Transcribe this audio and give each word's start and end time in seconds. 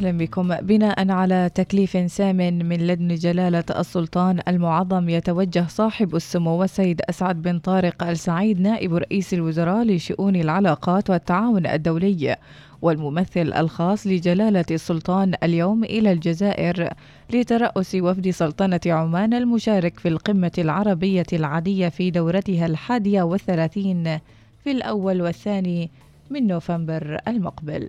أهلا 0.00 0.18
بكم 0.18 0.56
بناء 0.56 1.10
على 1.10 1.50
تكليف 1.54 2.12
سام 2.12 2.36
من 2.36 2.86
لدن 2.86 3.14
جلالة 3.14 3.64
السلطان 3.78 4.40
المعظم 4.48 5.08
يتوجه 5.08 5.66
صاحب 5.68 6.16
السمو 6.16 6.64
السيد 6.64 7.00
أسعد 7.08 7.42
بن 7.42 7.58
طارق 7.58 8.02
السعيد 8.02 8.60
نائب 8.60 8.94
رئيس 8.94 9.34
الوزراء 9.34 9.84
لشؤون 9.84 10.36
العلاقات 10.36 11.10
والتعاون 11.10 11.66
الدولي 11.66 12.36
والممثل 12.82 13.52
الخاص 13.52 14.06
لجلالة 14.06 14.64
السلطان 14.70 15.34
اليوم 15.42 15.84
إلى 15.84 16.12
الجزائر 16.12 16.88
لترأس 17.32 17.94
وفد 17.94 18.30
سلطنة 18.30 18.80
عمان 18.86 19.34
المشارك 19.34 19.98
في 19.98 20.08
القمة 20.08 20.52
العربية 20.58 21.26
العادية 21.32 21.88
في 21.88 22.10
دورتها 22.10 22.66
الحادية 22.66 23.22
والثلاثين 23.22 24.18
في 24.64 24.70
الأول 24.70 25.22
والثاني 25.22 25.90
من 26.30 26.46
نوفمبر 26.46 27.18
المقبل. 27.28 27.88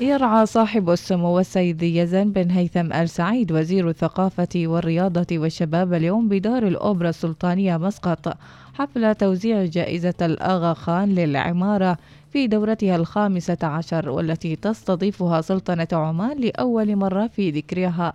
يرعى 0.00 0.46
صاحب 0.46 0.90
السمو 0.90 1.38
السيد 1.38 1.82
يزن 1.82 2.32
بن 2.32 2.50
هيثم 2.50 2.92
آل 2.92 3.08
سعيد 3.08 3.52
وزير 3.52 3.88
الثقافة 3.88 4.48
والرياضة 4.56 5.26
والشباب 5.38 5.94
اليوم 5.94 6.28
بدار 6.28 6.66
الأوبرا 6.66 7.08
السلطانية 7.08 7.76
مسقط 7.76 8.36
حفل 8.74 9.14
توزيع 9.14 9.64
جائزة 9.64 10.14
الآغا 10.22 10.74
خان 10.74 11.14
للعمارة 11.14 11.98
في 12.32 12.46
دورتها 12.46 12.96
الخامسة 12.96 13.58
عشر 13.62 14.10
والتي 14.10 14.56
تستضيفها 14.56 15.40
سلطنة 15.40 15.88
عمان 15.92 16.38
لأول 16.38 16.96
مرة 16.96 17.26
في 17.26 17.50
ذكرها 17.50 18.12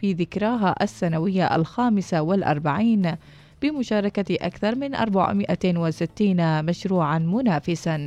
في 0.00 0.12
ذكراها 0.12 0.74
السنوية 0.82 1.56
الخامسة 1.56 2.22
والأربعين 2.22 3.14
بمشاركة 3.62 4.36
أكثر 4.40 4.74
من 4.74 4.94
460 4.94 6.64
مشروعا 6.64 7.18
منافسا. 7.18 8.04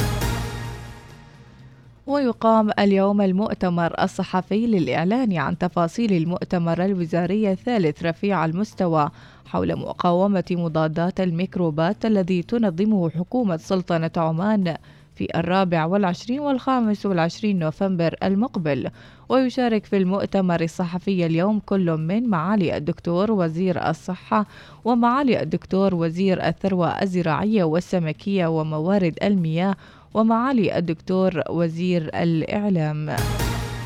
ويقام 2.08 2.70
اليوم 2.80 3.22
المؤتمر 3.22 4.04
الصحفي 4.04 4.68
للإعلان 4.68 5.38
عن 5.38 5.58
تفاصيل 5.58 6.13
المؤتمر 6.13 6.86
الوزاري 6.86 7.52
الثالث 7.52 8.04
رفيع 8.04 8.46
المستوى 8.46 9.10
حول 9.46 9.76
مقاومة 9.76 10.43
مضادات 10.52 11.20
الميكروبات 11.20 12.05
الذي 12.05 12.43
تنظمه 12.43 13.10
حكومة 13.10 13.57
سلطنة 13.57 14.12
عمان 14.18 14.76
في 15.15 15.27
الرابع 15.35 15.85
والعشرين 15.85 16.40
والخامس 16.40 17.05
والعشرين 17.05 17.60
نوفمبر 17.60 18.15
المقبل. 18.24 18.90
ويشارك 19.30 19.85
في 19.85 19.98
المؤتمر 19.98 20.62
الصحفي 20.62 21.26
اليوم 21.26 21.60
كل 21.60 21.91
من 21.98 22.30
معالي 22.30 22.77
الدكتور 22.77 23.32
وزير 23.32 23.90
الصحة 23.90 24.46
ومعالي 24.85 25.41
الدكتور 25.41 25.96
وزير 25.96 26.48
الثروة 26.48 26.87
الزراعية 26.87 27.63
والسمكية 27.63 28.48
وموارد 28.48 29.18
المياه 29.24 29.76
ومعالي 30.16 30.77
الدكتور 30.77 31.41
وزير 31.49 32.04
الإعلام. 32.13 33.16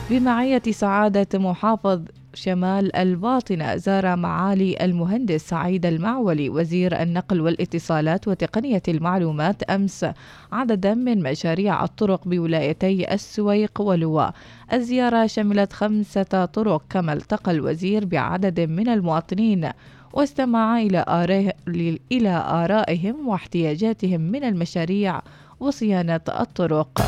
بمعية 0.09 0.61
سعادة 0.69 1.39
محافظ 1.39 2.01
شمال 2.33 2.95
الباطنة 2.95 3.75
زار 3.75 4.15
معالي 4.15 4.85
المهندس 4.85 5.49
سعيد 5.49 5.85
المعولي 5.85 6.49
وزير 6.49 7.01
النقل 7.01 7.41
والاتصالات 7.41 8.27
وتقنية 8.27 8.81
المعلومات 8.87 9.63
أمس 9.63 10.05
عددا 10.51 10.93
من 10.93 11.23
مشاريع 11.23 11.83
الطرق 11.83 12.27
بولايتي 12.27 13.13
السويق 13.13 13.81
ولواء. 13.81 14.33
الزيارة 14.73 15.25
شملت 15.25 15.73
خمسة 15.73 16.45
طرق 16.45 16.83
كما 16.89 17.13
التقى 17.13 17.51
الوزير 17.51 18.05
بعدد 18.05 18.59
من 18.59 18.89
المواطنين 18.89 19.69
واستمع 20.13 20.81
إلى, 22.11 22.29
آرائهم 22.29 23.27
واحتياجاتهم 23.27 24.21
من 24.21 24.43
المشاريع 24.43 25.21
وصيانة 25.59 26.21
الطرق. 26.39 27.01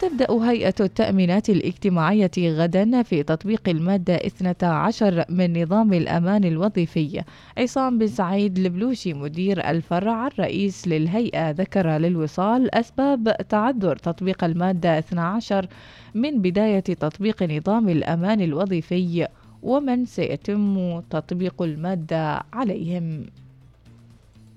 تبدأ 0.00 0.50
هيئة 0.50 0.74
التأمينات 0.80 1.50
الاجتماعية 1.50 2.30
غدا 2.38 3.02
في 3.02 3.22
تطبيق 3.22 3.68
المادة 3.68 4.14
12 4.14 5.24
من 5.28 5.62
نظام 5.62 5.92
الأمان 5.92 6.44
الوظيفي. 6.44 7.22
عصام 7.58 7.98
بن 7.98 8.06
سعيد 8.06 8.58
البلوشي 8.58 9.14
مدير 9.14 9.70
الفرع 9.70 10.26
الرئيس 10.26 10.88
للهيئة 10.88 11.50
ذكر 11.50 11.88
للوصال 11.88 12.74
أسباب 12.74 13.36
تعذر 13.48 13.96
تطبيق 13.96 14.44
المادة 14.44 14.98
12 14.98 15.66
من 16.14 16.42
بداية 16.42 16.80
تطبيق 16.80 17.42
نظام 17.42 17.88
الأمان 17.88 18.40
الوظيفي 18.40 19.28
ومن 19.62 20.04
سيتم 20.04 21.00
تطبيق 21.00 21.62
المادة 21.62 22.42
عليهم. 22.52 23.26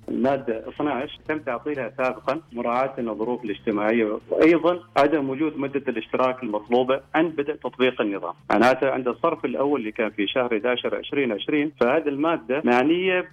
المادة 0.10 0.70
12 0.70 1.20
تم 1.28 1.40
تعطيلها 1.40 1.92
سابقا 1.98 2.42
مراعاة 2.54 2.94
الظروف 3.00 3.44
الاجتماعية 3.44 4.20
وأيضا 4.30 4.80
عدم 4.98 5.30
وجود 5.30 5.58
مدة 5.58 5.84
الاشتراك 5.88 6.44
المطلوبة 6.44 7.02
عند 7.16 7.36
بدء 7.36 7.54
تطبيق 7.56 8.02
النظام. 8.02 8.34
معناته 8.50 8.90
عند 8.90 9.08
الصرف 9.08 9.46
الأول 9.46 9.80
اللي 9.80 9.92
كان 9.92 10.10
في 10.10 10.28
شهر 10.28 10.58
11 10.58 10.98
2020 10.98 11.72
فهذه 11.80 12.08
المادة 12.08 12.62
معنية 12.66 13.26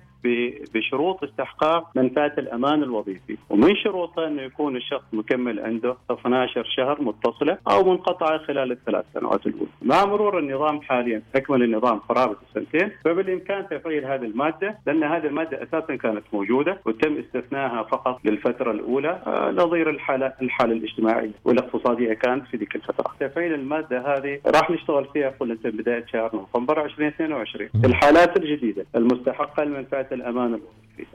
بشروط 0.74 1.24
استحقاق 1.24 1.90
منفعة 1.96 2.32
الأمان 2.38 2.82
الوظيفي 2.82 3.36
ومن 3.50 3.76
شروطها 3.76 4.26
أنه 4.26 4.42
يكون 4.42 4.76
الشخص 4.76 5.04
مكمل 5.12 5.60
عنده 5.60 5.96
12 6.10 6.64
شهر 6.76 7.02
متصلة 7.02 7.58
أو 7.70 7.84
منقطعه 7.84 8.38
خلال 8.38 8.72
الثلاث 8.72 9.04
سنوات 9.14 9.46
الأولى. 9.46 9.70
مع 9.82 10.04
مرور 10.04 10.38
النظام 10.38 10.80
حاليا 10.80 11.22
تكمل 11.34 11.62
النظام 11.62 11.98
قرابه 11.98 12.36
السنتين 12.48 12.90
فبالإمكان 13.04 13.68
تفعيل 13.68 14.04
هذه 14.04 14.24
المادة 14.24 14.78
لأن 14.86 15.04
هذه 15.04 15.26
المادة 15.26 15.62
أساسا 15.62 15.96
كانت 15.96 16.22
موجودة 16.32 16.80
وتم 16.86 17.16
استثنائها 17.16 17.82
فقط 17.82 18.20
للفترة 18.24 18.70
الأولى 18.70 19.22
آه، 19.26 19.50
نظير 19.50 19.90
الحالة 19.90 20.32
الحالة 20.42 20.72
الاجتماعية 20.72 21.30
والاقتصادية 21.44 22.12
كانت 22.12 22.46
في 22.46 22.56
ذيك 22.56 22.76
الفترة. 22.76 23.14
تفعيل 23.20 23.54
المادة 23.54 24.16
هذه 24.16 24.40
راح 24.46 24.70
نشتغل 24.70 25.04
فيها 25.12 25.34
قلنا 25.40 25.56
بداية 25.64 26.06
شهر 26.12 26.30
نوفمبر 26.34 26.84
2022. 26.84 27.70
الحالات 27.84 28.36
الجديدة 28.36 28.86
المستحقة 28.96 29.64
لمنفعة 29.64 30.06
الامان. 30.12 30.60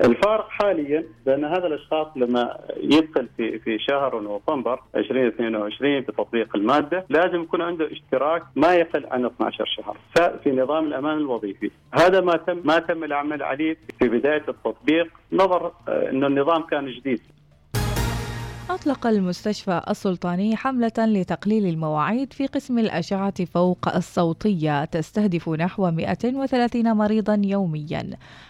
الفارق 0.02 0.50
حاليا 0.50 1.04
بأن 1.26 1.46
هذا 1.46 1.68
الأشخاص 1.68 2.08
لما 2.16 2.58
يدخل 2.78 3.28
في 3.38 3.60
في 3.60 3.80
شهر 3.80 4.20
نوفمبر 4.20 4.80
2022 4.96 6.00
بتطبيق 6.02 6.56
المادة 6.56 7.06
لازم 7.10 7.42
يكون 7.42 7.62
عنده 7.62 7.92
اشتراك 7.92 8.44
ما 8.56 8.74
يقل 8.76 9.06
عن 9.12 9.26
12 9.26 9.66
شهر 9.66 9.98
في 10.44 10.52
نظام 10.52 10.88
الأمان 10.88 11.18
الوظيفي. 11.18 11.72
هذا 11.94 12.22
ما 12.22 12.34
تم 12.38 12.62
ما 12.66 12.80
تم 12.80 13.04
العمل 13.04 13.44
عليه 13.44 13.78
في 14.00 14.10
بداية 14.10 14.44
التطبيق 14.48 15.08
نظر 15.32 15.72
آه، 15.88 16.10
إنه 16.10 16.28
النظام 16.28 16.62
كان 16.62 16.92
جديد 16.92 17.22
أطلق 18.70 19.08
المستشفى 19.08 19.82
السلطاني 19.90 20.56
حملة 20.56 20.94
لتقليل 20.98 21.66
المواعيد 21.66 22.34
في 22.34 22.48
قسم 22.48 22.80
الأشعة 22.80 23.46
فوق 23.46 23.96
الصوتية 23.96 24.86
تستهدف 24.86 25.50
نحو 25.50 25.92
130 25.92 26.94
مريضا 26.94 27.42
يوميا. 27.44 28.10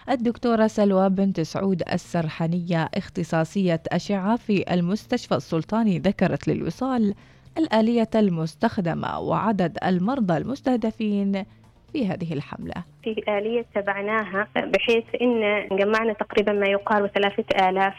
الدكتورة 0.10 0.68
سلوى 0.68 1.10
بنت 1.10 1.42
سعود 1.42 1.84
السرحانية 1.94 2.90
اختصاصية 2.96 3.82
أشعة 3.88 4.36
في 4.36 4.74
المستشفى 4.74 5.36
السلطاني 5.36 6.00
ذكرت 6.00 6.48
للوصال 6.48 7.14
الآلية 7.58 8.10
المستخدمة 8.16 9.20
وعدد 9.20 9.78
المرضى 9.84 10.38
المستهدفين 10.38 11.44
في 11.94 12.08
هذه 12.08 12.34
الحملة. 12.34 12.84
في 13.04 13.24
آلية 13.38 13.66
تبعناها 13.76 14.48
بحيث 14.56 15.04
إن 15.22 15.68
جمعنا 15.72 16.14
تقريبا 16.14 16.52
ما 16.52 16.68
يقارب 16.68 17.08
ثلاثة 17.08 17.70
آلاف 17.70 17.94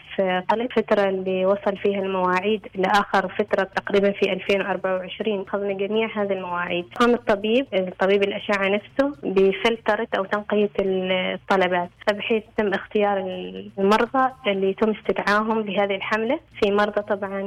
طلب 0.50 0.72
فترة 0.72 1.08
اللي 1.08 1.46
وصل 1.46 1.76
فيها 1.76 1.98
المواعيد 1.98 2.66
لآخر 2.74 3.28
فترة 3.28 3.64
تقريبا 3.64 4.10
في 4.10 4.32
2024 4.32 5.44
أخذنا 5.48 5.72
جميع 5.72 6.22
هذه 6.22 6.32
المواعيد. 6.32 6.84
قام 6.94 7.14
الطبيب 7.14 7.66
طبيب 8.00 8.22
الأشعة 8.22 8.68
نفسه 8.68 9.16
بفلترة 9.22 10.08
أو 10.18 10.24
تنقية 10.24 10.70
الطلبات. 10.80 11.88
فبحيث 12.06 12.42
تم 12.56 12.74
اختيار 12.74 13.18
المرضى 13.78 14.32
اللي 14.46 14.70
يتم 14.70 14.90
استدعائهم 14.90 15.60
لهذه 15.60 15.94
الحملة. 15.94 16.40
في 16.62 16.70
مرضى 16.70 17.02
طبعا 17.02 17.42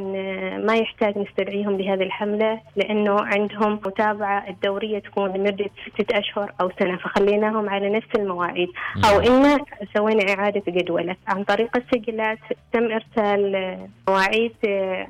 ما 0.57 0.75
يحتاج 0.75 1.17
نستدعيهم 1.17 1.77
لهذه 1.77 2.03
الحملة 2.03 2.61
لأنه 2.75 3.21
عندهم 3.21 3.73
متابعة 3.73 4.49
الدورية 4.49 4.99
تكون 4.99 5.29
لمدة 5.29 5.69
ستة 5.87 6.19
أشهر. 6.19 6.30
أو 6.37 6.71
سنة 6.79 6.97
فخلينا 6.97 7.51
جبناهم 7.51 7.69
على 7.69 7.89
نفس 7.89 8.07
المواعيد. 8.15 8.69
أو 9.05 9.19
ان 9.19 9.59
سوينا 9.97 10.33
إعادة 10.33 10.63
جدولة 10.67 11.15
عن 11.27 11.43
طريق 11.43 11.77
السجلات 11.77 12.37
تم 12.73 12.91
إرسال 12.91 13.77
مواعيد 14.07 14.55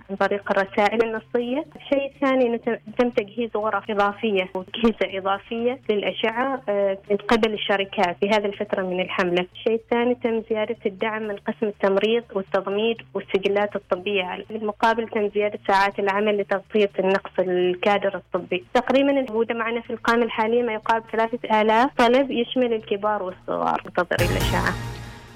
عن 0.10 0.16
طريق 0.20 0.52
الرسائل 0.52 1.04
النصية. 1.04 1.66
الشيء 1.76 2.12
الثاني 2.16 2.48
إنه 2.48 2.80
تم 2.98 3.10
تجهيز 3.10 3.50
غرف 3.58 3.92
إضافية 3.92 4.50
وتجهيزه 4.56 5.18
إضافية 5.18 5.80
للأشعة 5.90 6.62
آه، 6.70 6.98
من 7.12 7.18
قبل 7.18 7.54
الشركات 7.54 8.18
في 8.20 8.30
هذه 8.30 8.46
الفترة 8.46 8.82
من 8.82 9.00
الحملة. 9.00 9.46
الشيء 9.54 9.74
الثاني 9.76 10.16
تم 10.16 10.42
زيادة 10.50 10.78
الدعم 10.86 11.22
من 11.22 11.36
قسم 11.36 11.68
التمريض 11.68 12.24
والتضميد 12.34 12.98
والسجلات 13.14 13.76
الطبية. 13.76 14.46
بالمقابل 14.50 15.08
تم 15.08 15.30
زيادة 15.36 15.60
ساعات 15.68 16.00
العمل 16.00 16.38
لتغطية 16.38 16.90
النقص 17.00 17.32
الكادر 17.40 18.16
الطبي. 18.16 18.64
تقريبا 18.74 19.12
الموجودة 19.12 19.56
معنا 19.56 19.82
في 19.82 19.90
القائمة 19.94 20.24
الحالية 20.24 20.64
ما 20.64 20.74
يقارب 20.74 21.04
3000 21.12 21.90
طلب 21.98 22.32
يشمل 22.32 22.74
الكبار 22.74 23.24
والصغار 23.24 23.82
منتظري 23.86 24.32
الأشعة 24.32 24.74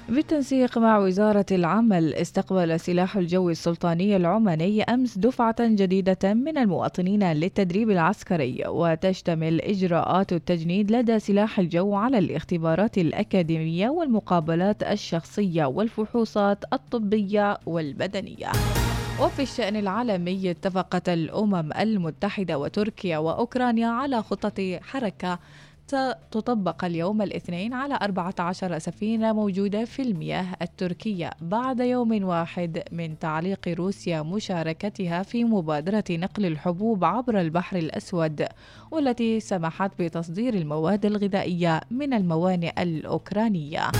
بالتنسيق 0.08 0.78
مع 0.78 0.98
وزارة 0.98 1.46
العمل 1.52 2.14
استقبل 2.14 2.80
سلاح 2.80 3.16
الجو 3.16 3.50
السلطاني 3.50 4.16
العماني 4.16 4.82
أمس 4.82 5.18
دفعة 5.18 5.56
جديدة 5.60 6.34
من 6.34 6.58
المواطنين 6.58 7.32
للتدريب 7.32 7.90
العسكري 7.90 8.62
وتشتمل 8.66 9.60
إجراءات 9.60 10.32
التجنيد 10.32 10.90
لدى 10.90 11.18
سلاح 11.18 11.58
الجو 11.58 11.94
على 11.94 12.18
الاختبارات 12.18 12.98
الأكاديمية 12.98 13.88
والمقابلات 13.88 14.82
الشخصية 14.82 15.64
والفحوصات 15.64 16.64
الطبية 16.72 17.58
والبدنية. 17.66 18.48
وفي 19.22 19.42
الشأن 19.42 19.76
العالمي 19.76 20.50
اتفقت 20.50 21.08
الأمم 21.08 21.72
المتحدة 21.80 22.58
وتركيا 22.58 23.18
وأوكرانيا 23.18 23.88
على 23.88 24.22
خطة 24.22 24.80
حركة 24.82 25.38
تطبق 26.30 26.84
اليوم 26.84 27.22
الاثنين 27.22 27.72
على 27.74 27.98
14 28.02 28.78
سفينة 28.78 29.32
موجودة 29.32 29.84
في 29.84 30.02
المياه 30.02 30.46
التركية 30.62 31.30
بعد 31.40 31.80
يوم 31.80 32.24
واحد 32.24 32.82
من 32.92 33.18
تعليق 33.18 33.68
روسيا 33.68 34.22
مشاركتها 34.22 35.22
في 35.22 35.44
مبادرة 35.44 36.04
نقل 36.10 36.46
الحبوب 36.46 37.04
عبر 37.04 37.40
البحر 37.40 37.76
الأسود 37.76 38.46
والتي 38.90 39.40
سمحت 39.40 40.02
بتصدير 40.02 40.54
المواد 40.54 41.06
الغذائية 41.06 41.80
من 41.90 42.12
الموانئ 42.14 42.82
الأوكرانية. 42.82 43.90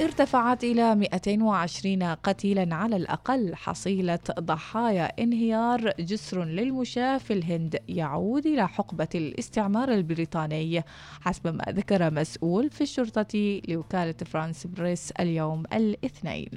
ارتفعت 0.00 0.64
إلى 0.64 0.94
220 0.94 2.02
قتيلا 2.02 2.74
على 2.74 2.96
الأقل 2.96 3.54
حصيلة 3.54 4.18
ضحايا 4.40 5.22
انهيار 5.22 5.92
جسر 5.98 6.44
للمشاة 6.44 7.18
في 7.18 7.32
الهند 7.32 7.78
يعود 7.88 8.46
إلى 8.46 8.68
حقبة 8.68 9.08
الاستعمار 9.14 9.92
البريطاني. 9.92 10.82
حسب 11.20 11.46
ما 11.46 11.64
ذكر 11.68 12.10
مسؤول 12.10 12.70
في 12.70 12.80
الشرطة 12.80 13.60
لوكالة 13.68 14.14
فرانس 14.26 14.66
بريس 14.66 15.10
اليوم 15.10 15.62
الاثنين. 15.72 16.48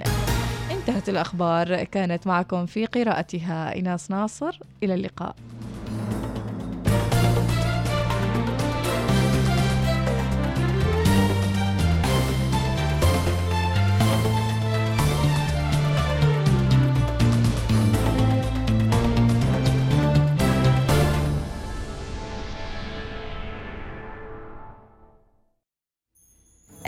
انتهت 0.70 1.08
الأخبار. 1.08 1.84
كانت 1.84 2.26
معكم 2.26 2.66
في 2.66 2.86
قراءتها 2.86 3.78
إناس 3.78 4.10
ناصر. 4.10 4.58
إلى 4.82 4.94
اللقاء. 4.94 5.36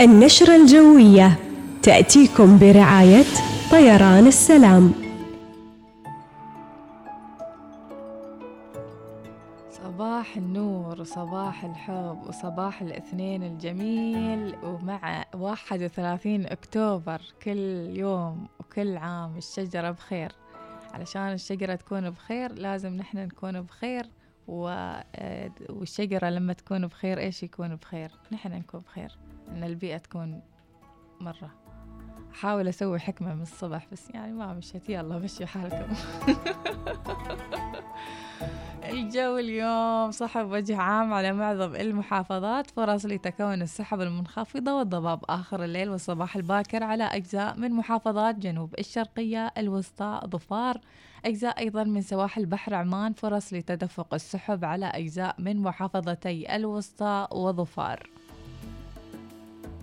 النشرة 0.01 0.57
الجوية. 0.57 1.39
تأتيكم 1.83 2.59
برعاية 2.59 3.25
طيران 3.71 4.27
السلام. 4.27 4.93
صباح 9.71 10.37
النور 10.37 11.05
صباح 11.05 11.65
الحب 11.65 12.19
وصباح 12.29 12.83
الاثنين 12.83 13.43
الجميل 13.43 14.57
ومع 14.63 15.25
31 15.35 16.47
أكتوبر 16.47 17.21
كل 17.43 17.97
يوم 17.97 18.47
وكل 18.61 18.97
عام 18.97 19.37
الشجرة 19.37 19.91
بخير. 19.91 20.33
علشان 20.95 21.33
الشجرة 21.33 21.75
تكون 21.75 22.11
بخير 22.11 22.53
لازم 22.53 22.97
نحن 22.97 23.19
نكون 23.19 23.61
بخير 23.61 24.07
والشجرة 24.49 26.31
لما 26.31 26.53
تكون 26.53 26.87
بخير 26.87 27.19
إيش 27.19 27.43
يكون 27.43 27.77
بخير؟ 27.77 28.11
نحن 28.33 28.53
نكون 28.53 28.81
بخير. 28.81 29.13
إن 29.49 29.65
البيئة 29.65 29.97
تكون 29.97 30.43
مرة. 31.21 31.51
أحاول 32.35 32.69
أسوي 32.69 32.99
حكمة 32.99 33.35
من 33.35 33.43
الصبح 33.43 33.87
بس 33.93 34.11
يعني 34.11 34.33
ما 34.33 34.55
مشيت. 34.55 34.89
يلا 34.89 35.19
مشي 35.19 35.47
حالكم. 35.47 35.95
الجو 38.91 39.39
اليوم 39.39 40.11
صحب 40.11 40.51
وجه 40.51 40.77
عام 40.77 41.13
على 41.13 41.33
معظم 41.33 41.75
المحافظات. 41.75 42.71
فرص 42.71 43.07
لتكون 43.07 43.63
السحب 43.63 44.01
المنخفضة 44.01 44.75
والضباب 44.79 45.25
آخر 45.29 45.65
الليل 45.65 45.91
والصباح 45.91 46.37
الباكر 46.37 46.83
على 46.83 47.05
أجزاء 47.05 47.59
من 47.59 47.73
محافظات 47.73 48.35
جنوب 48.35 48.75
الشرقية 48.79 49.53
الوسطى 49.59 50.21
ظفار. 50.27 50.81
أجزاء 51.25 51.59
أيضا 51.59 51.85
من 51.85 52.01
سواحل 52.01 52.47
بحر 52.47 52.75
عمان. 52.75 53.13
فرص 53.13 53.53
لتدفق 53.53 54.15
السحب 54.15 54.65
على 54.65 54.87
أجزاء 54.87 55.35
من 55.39 55.57
محافظتي 55.57 56.57
الوسطى 56.57 57.29
وظفار. 57.33 58.11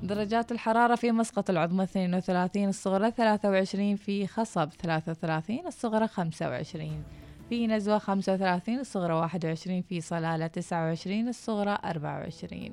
درجات 0.03 0.51
الحرارة 0.51 0.95
في 0.95 1.11
مسقط 1.11 1.49
العظمى 1.49 1.83
32 1.83 2.69
الصغرى 2.69 3.11
23 3.11 3.95
في 3.95 4.27
خصب 4.27 4.69
33 4.69 5.67
الصغرى 5.67 6.07
25 6.07 7.03
في 7.49 7.67
نزوة 7.67 7.97
35 7.97 8.79
الصغرى 8.79 9.13
21 9.13 9.81
في 9.81 10.01
صلالة 10.01 10.47
29 10.47 11.27
الصغرى 11.27 11.77
24 11.85 12.69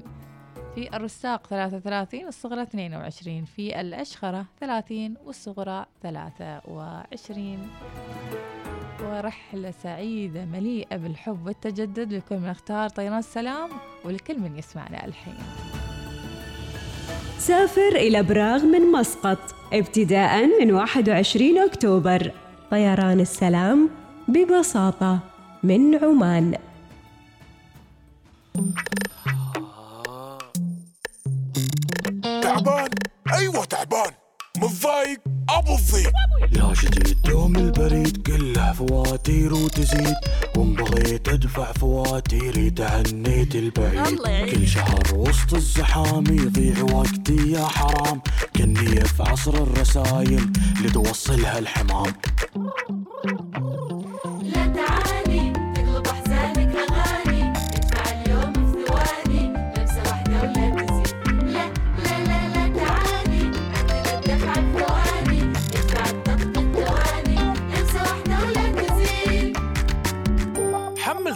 في 0.75 0.97
الرساق 0.97 1.47
33 1.47 2.29
الصغرى 2.29 2.63
22 2.63 3.45
في 3.45 3.81
الأشخرة 3.81 4.47
30 4.61 5.15
والصغرى 5.25 5.87
23 6.03 7.71
ورحلة 9.03 9.71
سعيدة 9.71 10.45
مليئة 10.45 10.97
بالحب 10.97 11.47
والتجدد 11.47 12.13
لكل 12.13 12.37
من 12.37 12.49
اختار 12.49 12.89
طيران 12.89 13.19
السلام 13.19 13.71
ولكل 14.05 14.39
من 14.41 14.59
يسمعنا 14.59 15.05
الحين. 15.05 15.80
سافر 17.41 17.97
إلى 17.97 18.23
براغ 18.23 18.65
من 18.65 18.93
مسقط 18.93 19.39
ابتداء 19.73 20.47
من 20.61 20.73
21 20.73 21.59
أكتوبر. 21.59 22.33
طيران 22.71 23.21
السلام 23.21 23.91
ببساطة 24.29 25.19
من 25.63 26.05
عمان. 26.05 26.55
تعبان 32.43 32.91
أيوة 33.33 33.65
تعبان. 33.65 34.13
متضايق. 34.59 35.21
أبو 35.49 35.75
الضيق 35.75 36.13
يا 36.53 36.73
جديد 36.83 37.23
دوم 37.23 37.57
البريد 37.57 38.23
كله 38.27 38.73
فواتير 38.73 39.55
وتزيد. 39.55 40.15
وان 40.57 40.75
بغيت 40.75 41.29
ادفع 41.29 41.73
فواتيري 41.73 42.71
تعنيت 42.71 43.55
البعيد 43.55 44.19
كل 44.51 44.69
شهر 44.69 45.03
وسط 45.15 45.55
الزحام 45.55 46.25
يضيع 46.27 46.83
وقتي 46.83 47.53
يا 47.53 47.65
حرام. 47.65 48.21
كني 48.57 49.01
في 49.01 49.23
عصر 49.23 49.55
الرسايل 49.55 50.53
لتوصلها 50.85 51.59
الحمام. 51.59 52.13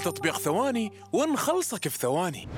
تطبيق 0.04 0.38
ثواني 0.38 0.92
ونخلصك 1.12 1.88
في 1.88 1.99
ثواني. 1.99 2.49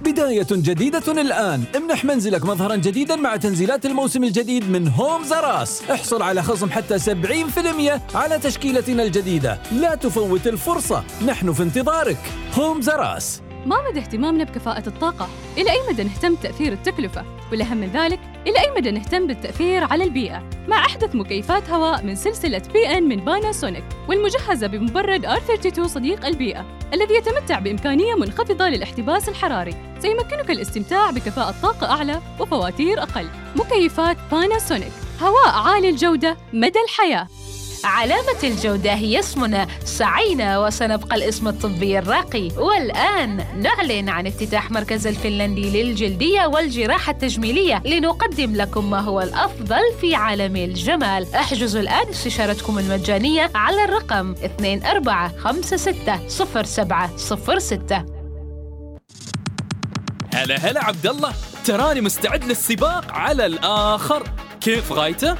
بداية 0.00 0.46
جديدة 0.50 1.12
الآن. 1.20 1.64
امنح 1.76 2.04
منزلك 2.04 2.44
مظهرا 2.44 2.76
جديدا 2.76 3.16
مع 3.16 3.36
تنزيلات 3.36 3.86
الموسم 3.86 4.24
الجديد 4.24 4.70
من 4.70 4.88
هوم 4.88 5.24
زراس 5.24 5.90
احصل 5.90 6.22
على 6.22 6.42
خصم 6.42 6.70
حتى 6.70 6.98
70% 6.98 8.00
على 8.14 8.38
تشكيلتنا 8.38 9.02
الجديدة. 9.02 9.58
لا 9.72 9.94
تفوت 9.94 10.46
الفرصة. 10.46 11.04
نحن 11.26 11.52
في 11.52 11.62
انتظارك. 11.62 12.18
هوم 12.54 12.80
زراس 12.80 13.42
ما 13.66 13.76
مدى 13.90 14.00
اهتمامنا 14.00 14.44
بكفاءة 14.44 14.88
الطاقة؟ 14.88 15.28
إلى 15.58 15.70
أي 15.70 15.78
مدى 15.90 16.04
نهتم 16.04 16.34
بتأثير 16.34 16.72
التكلفة؟ 16.72 17.24
والأهم 17.50 17.76
من 17.76 17.86
ذلك 17.86 18.20
إلى 18.46 18.60
أي 18.60 18.70
مدى 18.76 18.90
نهتم 18.90 19.26
بالتأثير 19.26 19.84
على 19.84 20.04
البيئة 20.04 20.42
مع 20.68 20.86
أحدث 20.86 21.14
مكيفات 21.14 21.70
هواء 21.70 22.02
من 22.04 22.14
سلسلة 22.14 22.62
بي 22.72 22.88
إن 22.98 23.08
من 23.08 23.16
باناسونيك 23.16 23.84
والمجهزة 24.08 24.66
بمبرد 24.66 25.26
R32 25.26 25.86
صديق 25.86 26.26
البيئة 26.26 26.66
الذي 26.94 27.14
يتمتع 27.14 27.58
بإمكانية 27.58 28.14
منخفضة 28.14 28.68
للاحتباس 28.68 29.28
الحراري 29.28 29.74
سيمكنك 29.98 30.50
الاستمتاع 30.50 31.10
بكفاءة 31.10 31.54
طاقة 31.62 31.90
أعلى 31.90 32.20
وفواتير 32.40 33.02
أقل 33.02 33.26
مكيفات 33.56 34.16
باناسونيك 34.32 34.92
هواء 35.22 35.48
عالي 35.48 35.88
الجودة 35.88 36.36
مدى 36.52 36.78
الحياة 36.88 37.26
علامة 37.84 38.38
الجودة 38.44 38.94
هي 38.94 39.20
اسمنا. 39.20 39.66
سعينا 39.84 40.58
وسنبقى 40.58 41.16
الاسم 41.16 41.48
الطبي 41.48 41.98
الراقي. 41.98 42.48
والآن 42.56 43.44
نعلن 43.56 44.08
عن 44.08 44.26
افتتاح 44.26 44.70
مركز 44.70 45.06
الفنلندي 45.06 45.82
للجلدية 45.82 46.46
والجراحة 46.46 47.12
التجميلية 47.12 47.82
لنقدم 47.84 48.56
لكم 48.56 48.90
ما 48.90 49.00
هو 49.00 49.20
الأفضل 49.20 49.80
في 50.00 50.14
عالم 50.14 50.56
الجمال. 50.56 51.34
أحجزوا 51.34 51.80
الآن 51.80 52.08
استشارتكم 52.08 52.78
المجانية 52.78 53.50
على 53.54 53.84
الرقم 53.84 54.34
24560706 54.34 54.38
هلا 60.34 60.56
هلا 60.56 60.84
عبد 60.84 61.06
الله 61.06 61.32
تراني 61.64 62.00
مستعد 62.00 62.44
للسباق 62.44 63.12
على 63.12 63.46
الآخر. 63.46 64.22
كيف 64.60 64.92
غايته؟ 64.92 65.36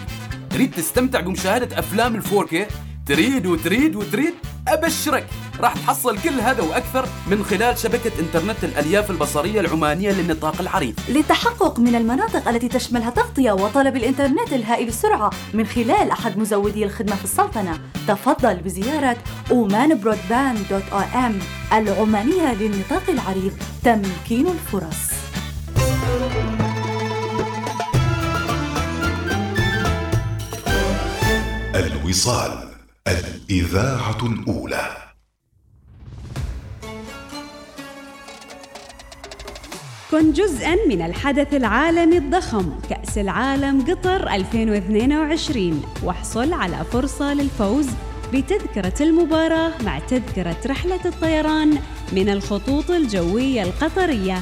تريد 0.50 0.72
تستمتع 0.72 1.20
بمشاهدة 1.20 1.80
أفلام 1.80 2.16
ال 2.16 2.33
4K 2.33 2.66
تريد 3.06 3.46
وتريد 3.46 3.96
وتريد؟ 3.96 4.34
أبشرك. 4.74 5.28
راح 5.60 5.74
تحصل 5.74 6.20
كل 6.20 6.40
هذا 6.40 6.62
وأكثر 6.64 7.08
من 7.28 7.44
خلال 7.44 7.78
شبكة 7.78 8.12
إنترنت 8.20 8.64
الألياف 8.64 9.12
البصرية 9.12 9.60
العمانية 9.60 10.12
للنطاق 10.12 10.62
العريض. 10.62 11.00
للتحقق 11.10 11.80
من 11.80 11.96
المناطق 11.96 12.48
التي 12.48 12.68
تشملها 12.68 13.10
تغطية 13.10 13.52
وطلب 13.52 13.96
الإنترنت 13.96 14.54
الهائل 14.54 14.88
السرعة 14.88 15.32
من 15.54 15.66
خلال 15.66 16.12
أحد 16.12 16.38
مزودي 16.38 16.84
الخدمة 16.84 17.16
في 17.16 17.24
السلطنة 17.24 17.80
تفضل 18.08 18.56
بزيارة 18.56 19.18
omanbroadband.om 19.50 21.34
العمانية 21.74 22.54
للنطاق 22.54 23.04
العريض 23.10 23.52
تمكين 23.84 24.48
الفرص. 24.48 25.08
الوصال. 31.76 32.77
الإذاعة 33.08 34.18
الأولى. 34.26 34.98
كن 40.12 40.34
جزءا 40.34 40.76
من 40.88 41.02
الحدث 41.02 41.54
العالمي 41.54 42.18
الضخم 42.18 42.80
كأس 42.90 43.18
العالم 43.18 43.82
قطر 43.82 44.30
2022 44.30 45.84
واحصل 46.04 46.54
على 46.54 46.84
فرصة 46.92 47.34
للفوز 47.34 47.88
بتذكرة 48.34 48.94
المباراة 49.02 49.72
مع 49.84 50.00
تذكرة 50.00 50.58
رحلة 50.66 51.06
الطيران 51.06 51.78
من 52.12 52.30
الخطوط 52.30 52.92
الجوية 52.92 53.64
القطرية. 53.64 54.42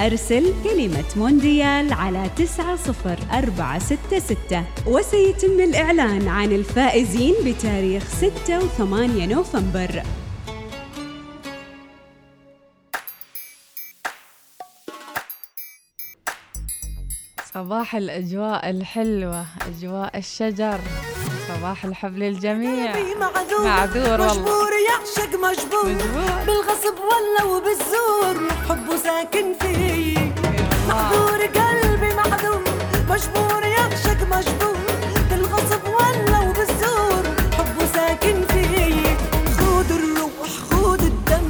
أرسل 0.00 0.54
كلمة 0.64 1.04
مونديال 1.16 1.92
على 1.92 2.30
90466 2.36 4.64
وسيتم 4.86 5.60
الإعلان 5.60 6.28
عن 6.28 6.52
الفائزين 6.52 7.34
بتاريخ 7.46 8.04
6 8.08 8.60
و8 8.60 8.82
نوفمبر. 9.28 10.02
صباح 17.54 17.94
الأجواء 17.94 18.70
الحلوة 18.70 19.46
أجواء 19.68 20.18
الشجر. 20.18 20.80
صباح 21.58 21.84
الحب 21.84 22.18
للجميع 22.18 22.94
معذور 23.64 24.20
والله. 24.20 24.34
مجبور 24.34 24.72
يعشق 24.90 25.32
مجبور, 25.34 25.84
مجبور. 25.84 26.30
بالغصب 26.46 26.96
ولا 27.10 27.44
وبالزور. 27.44 28.36
حبه 28.68 28.96
ساكن 28.96 29.54
فيه. 29.60 30.32
معذور 30.88 31.40
قلبي 31.40 32.14
معذور. 32.14 32.62
مجبور 33.10 33.62
يعشق 33.62 34.20
مجبور. 34.22 34.78
بالغصب 35.30 35.82
ولا 35.84 36.38
وبالزور. 36.40 37.22
حبه 37.58 37.86
ساكن 37.94 38.46
فيه. 38.46 39.16
خود 39.58 39.90
الروح 39.90 40.50
خود 40.70 41.02
الدم. 41.02 41.48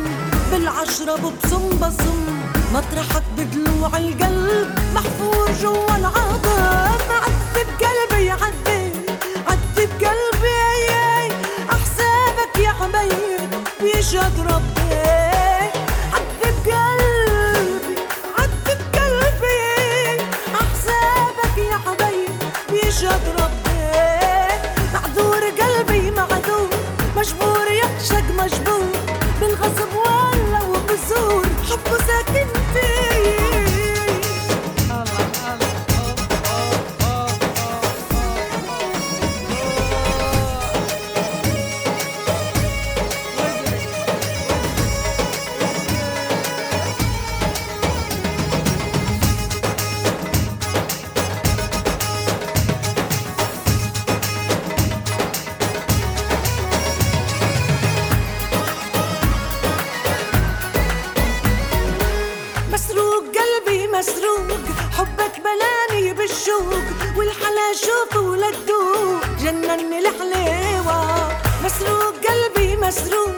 بالعشرة 0.50 1.16
ببصم 1.16 1.68
بصم. 1.68 2.40
مطرحك 2.74 3.22
بدلوع 3.36 3.90
القلب. 3.96 4.78
محفور 4.94 5.50
جوا 5.62 5.96
العظم 5.96 6.57
들어 14.37 14.67
مسروق 64.28 64.61
حبك 64.92 65.40
بلاني 65.40 66.12
بالشوق 66.12 66.85
والحلا 67.16 67.73
شوفه 67.85 68.37
للذوق. 68.37 69.25
جنني 69.40 69.99
الحليوة 69.99 71.28
مسروق 71.64 72.14
قلبي 72.26 72.76
مسروق. 72.76 73.37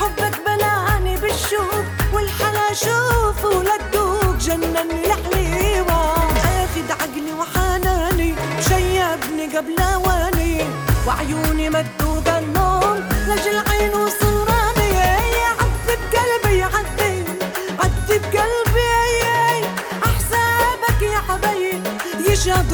حبك 0.00 0.40
بلاني 0.46 1.16
بالشوق 1.16 1.84
والحلا 2.12 2.72
شوفه 2.72 3.62
للذوق. 3.62 4.36
جنني 4.36 5.06
الحليوة 5.06 6.14
اخد 6.62 6.90
عقلي 6.90 7.32
وحناني 7.32 8.34
شيبني 8.68 9.56
قبل 9.56 9.80
أواني. 9.80 10.66
وعيوني 11.06 11.70
مدودة 11.70 12.38
النوم 12.38 13.08
لجل 13.28 13.58
عين 13.68 13.94
وصراني 13.94 14.27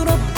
out 0.08 0.33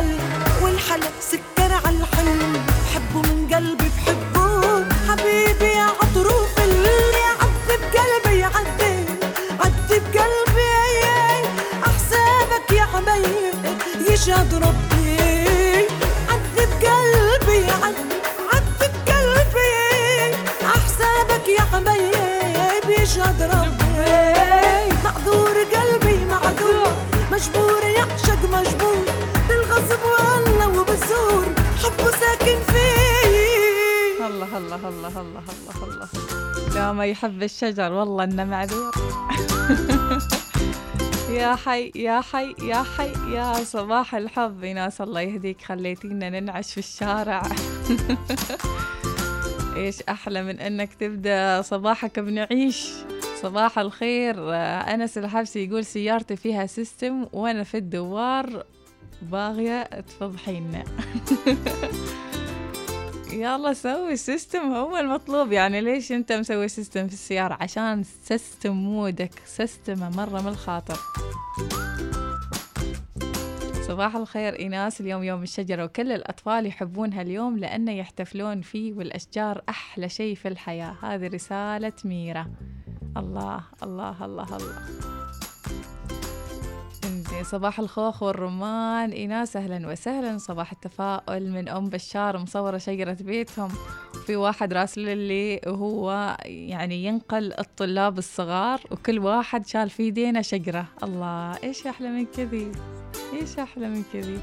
مالك 0.00 0.20
حل 0.60 0.64
والحل 0.64 1.00
سكر 1.20 1.49
الله 35.00 35.20
الله 35.20 35.42
الله 35.48 35.84
الله. 35.84 36.08
لا 36.74 36.92
ما 36.92 37.06
يحب 37.06 37.42
الشجر 37.42 37.92
والله 37.92 38.24
إنه 38.24 38.44
معذور. 38.44 38.90
يا 41.40 41.54
حي 41.54 41.92
يا 41.94 42.20
حي 42.20 42.54
يا 42.62 42.82
حي 42.82 43.12
يا 43.32 43.64
صباح 43.64 44.14
الحب 44.14 44.64
ناس 44.64 45.00
الله 45.00 45.20
يهديك 45.20 45.62
خليتينا 45.62 46.30
ننعش 46.30 46.72
في 46.72 46.78
الشارع. 46.78 47.42
إيش 49.76 50.02
أحلى 50.02 50.42
من 50.42 50.60
إنك 50.60 50.94
تبدأ 50.94 51.62
صباحك 51.62 52.18
بنعيش؟ 52.18 52.92
صباح 53.42 53.78
الخير. 53.78 54.34
أنس 54.94 55.18
الحبسي 55.18 55.64
يقول 55.64 55.84
سيارتي 55.84 56.36
فيها 56.36 56.66
سيستم 56.66 57.26
وأنا 57.32 57.64
في 57.64 57.76
الدوار. 57.76 58.64
باغية 59.22 59.82
تفضحينا. 59.82 60.84
يلا 63.32 63.72
سوي 63.72 64.16
system 64.16 64.72
هو 64.72 64.96
المطلوب. 64.96 65.52
يعني 65.52 65.80
ليش 65.80 66.12
انت 66.12 66.32
مسوي 66.32 66.68
system 66.68 67.06
في 67.06 67.12
السيارة؟ 67.12 67.58
عشان 67.60 68.02
system 68.02 68.72
mood 68.72 69.18
ك 69.18 69.30
system 69.44 70.06
ه 70.06 70.16
مرة 70.16 70.40
من 70.40 70.48
الخاطر. 70.48 70.98
صباح 73.86 74.16
الخير 74.16 74.58
إيناس. 74.58 75.00
اليوم 75.00 75.22
يوم 75.22 75.42
الشجرة 75.42 75.84
وكل 75.84 76.12
الأطفال 76.12 76.66
يحبونها 76.66 77.22
اليوم 77.22 77.58
لأنه 77.58 77.92
يحتفلون 77.92 78.60
فيه 78.60 78.92
والأشجار 78.92 79.62
أحلى 79.68 80.08
شيء 80.08 80.34
في 80.34 80.48
الحياة. 80.48 80.96
هذه 81.02 81.26
رسالة 81.26 81.92
ميرا 82.04 82.46
الله 83.16 83.64
الله 83.82 84.24
الله 84.24 84.56
الله. 84.56 84.82
صباح 87.42 87.80
الخوخ 87.80 88.22
والرمان 88.22 89.10
إيناس. 89.10 89.56
أهلا 89.56 89.88
وسهلا. 89.88 90.38
صباح 90.38 90.72
التفاؤل 90.72 91.50
من 91.50 91.68
أم 91.68 91.88
بشار 91.88 92.38
مصورة 92.38 92.78
شجرة 92.78 93.16
بيتهم. 93.20 93.68
في 94.26 94.36
واحد 94.36 94.72
راسل 94.72 95.18
لي 95.18 95.60
وهو 95.66 96.36
يعني 96.44 97.04
ينقل 97.04 97.52
الطلاب 97.58 98.18
الصغار 98.18 98.80
وكل 98.90 99.18
واحد 99.18 99.66
شال 99.66 99.90
في 99.90 100.02
يدينه 100.06 100.42
شجرة. 100.42 100.84
الله 101.02 101.56
إيش 101.64 101.86
أحلى 101.86 102.08
من 102.08 102.26
كذي؟ 102.26 102.72
إيش 103.32 103.58
أحلى 103.58 103.88
من 103.88 104.02
كذي؟ 104.12 104.38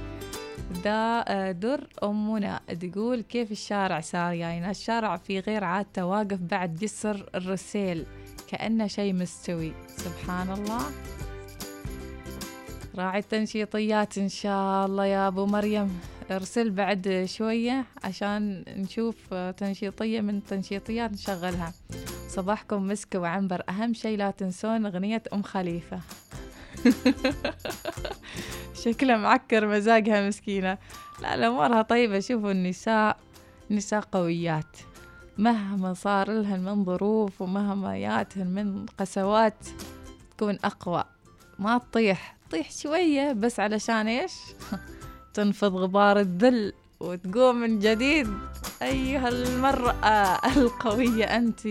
دا 0.84 1.24
آه، 1.27 1.51
در 1.51 1.88
أمنا 2.04 2.60
تقول 2.82 3.22
كيف 3.22 3.51
الشارع 3.51 4.00
صار 4.00 4.34
يعني 4.34 4.70
الشارع 4.70 5.18
في 5.18 5.39
غير 5.39 5.63
عادته 5.63 6.06
واقف 6.06 6.39
بعد 6.39 6.75
جسر 6.75 7.30
الرسيل 7.36 8.06
كأنه 8.48 8.88
شيء 8.88 9.13
مستوي. 9.13 9.74
سبحان 9.88 10.50
الله. 10.50 10.82
راعي 12.98 13.20
التنشيطيات 13.20 14.18
إن 14.18 14.30
شاء 14.30 14.86
الله 14.86 15.06
يا 15.06 15.27
أبو 15.27 15.46
مريم. 15.46 16.00
ارسل 16.32 16.70
بعد 16.70 17.25
شوية 17.30 17.86
عشان 18.04 18.64
نشوف 18.68 19.33
تنشيطية 19.33 20.22
من 20.22 20.44
تنشيطيات 20.44 21.12
نشغلها. 21.12 21.74
صباحكم 22.27 22.88
مسك 22.88 23.16
وعنبر. 23.16 23.64
أهم 23.70 23.94
شيء 23.94 24.18
لا 24.18 24.31
تنسون 24.31 24.86
أغنية 24.86 25.24
أم 25.33 25.44
خليفة. 25.44 26.00
شكلها 28.83 29.18
معكر 29.18 29.68
مزاجها 29.68 30.27
مسكينة. 30.27 30.77
لا 31.22 31.38
لا 31.38 31.48
أمورها 31.48 31.81
طيبة. 31.81 32.20
شوفوا 32.20 32.51
النساء 32.51 33.18
نساء 33.72 34.01
قويات. 34.01 34.77
مهما 35.38 35.94
صار 35.94 36.31
لهن 36.31 36.60
من 36.60 36.86
ظروف 36.86 37.42
ومهما 37.42 37.98
ياتهن 37.98 38.48
من 38.48 38.86
قسوات 38.86 39.68
تكون 40.38 40.57
أقوى. 40.64 41.03
ما 41.60 41.77
تطيح. 41.77 42.36
تطيح 42.48 42.72
شوية 42.72 43.33
بس 43.33 43.60
علشان 43.60 44.07
إيش؟ 44.07 44.31
تنفض 45.33 45.75
غبار 45.75 46.20
الذل 46.20 46.74
وتقوم 47.00 47.55
من 47.55 47.79
جديد. 47.79 48.27
أيها 48.81 49.29
المرأة 49.29 50.40
القوية 50.57 51.25
أنت. 51.25 51.68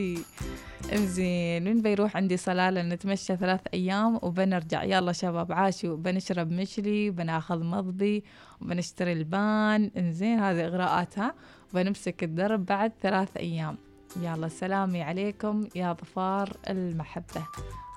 زين 0.95 1.65
من 1.65 1.83
بيروح 1.83 2.17
عندي 2.17 2.37
صلالة؟ 2.37 2.83
نتمشى 2.83 3.37
ثلاث 3.37 3.61
أيام 3.75 4.19
وبنرجع. 4.23 4.85
يلا 4.85 5.13
شباب 5.13 5.53
عاشوا. 5.53 5.97
بنشرب 5.97 6.51
مشلي 6.51 7.11
وبناخذ 7.11 7.65
مضبي 7.65 8.25
وبنشتري 8.61 9.13
البان. 9.13 9.91
إنزين 9.97 10.39
هذه 10.39 10.67
إغراءاتها. 10.67 11.35
وبنمسك 11.73 12.25
الدرب 12.25 12.67
بعد 12.67 12.93
ثلاث 13.03 13.37
أيام. 13.37 13.77
يلا 14.23 14.49
سلامي 14.49 15.03
عليكم 15.03 15.69
يا 15.75 15.93
ظفار 15.93 16.57
المحبة. 16.71 17.47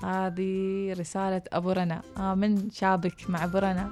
هذه 0.04 0.94
رسالة 1.00 1.42
أبو 1.54 1.72
رنا 1.72 2.02
آه 2.18 2.36
من 2.36 2.70
شابك 2.70 3.30
مع 3.30 3.44
أبو 3.44 3.58
رنا. 3.58 3.92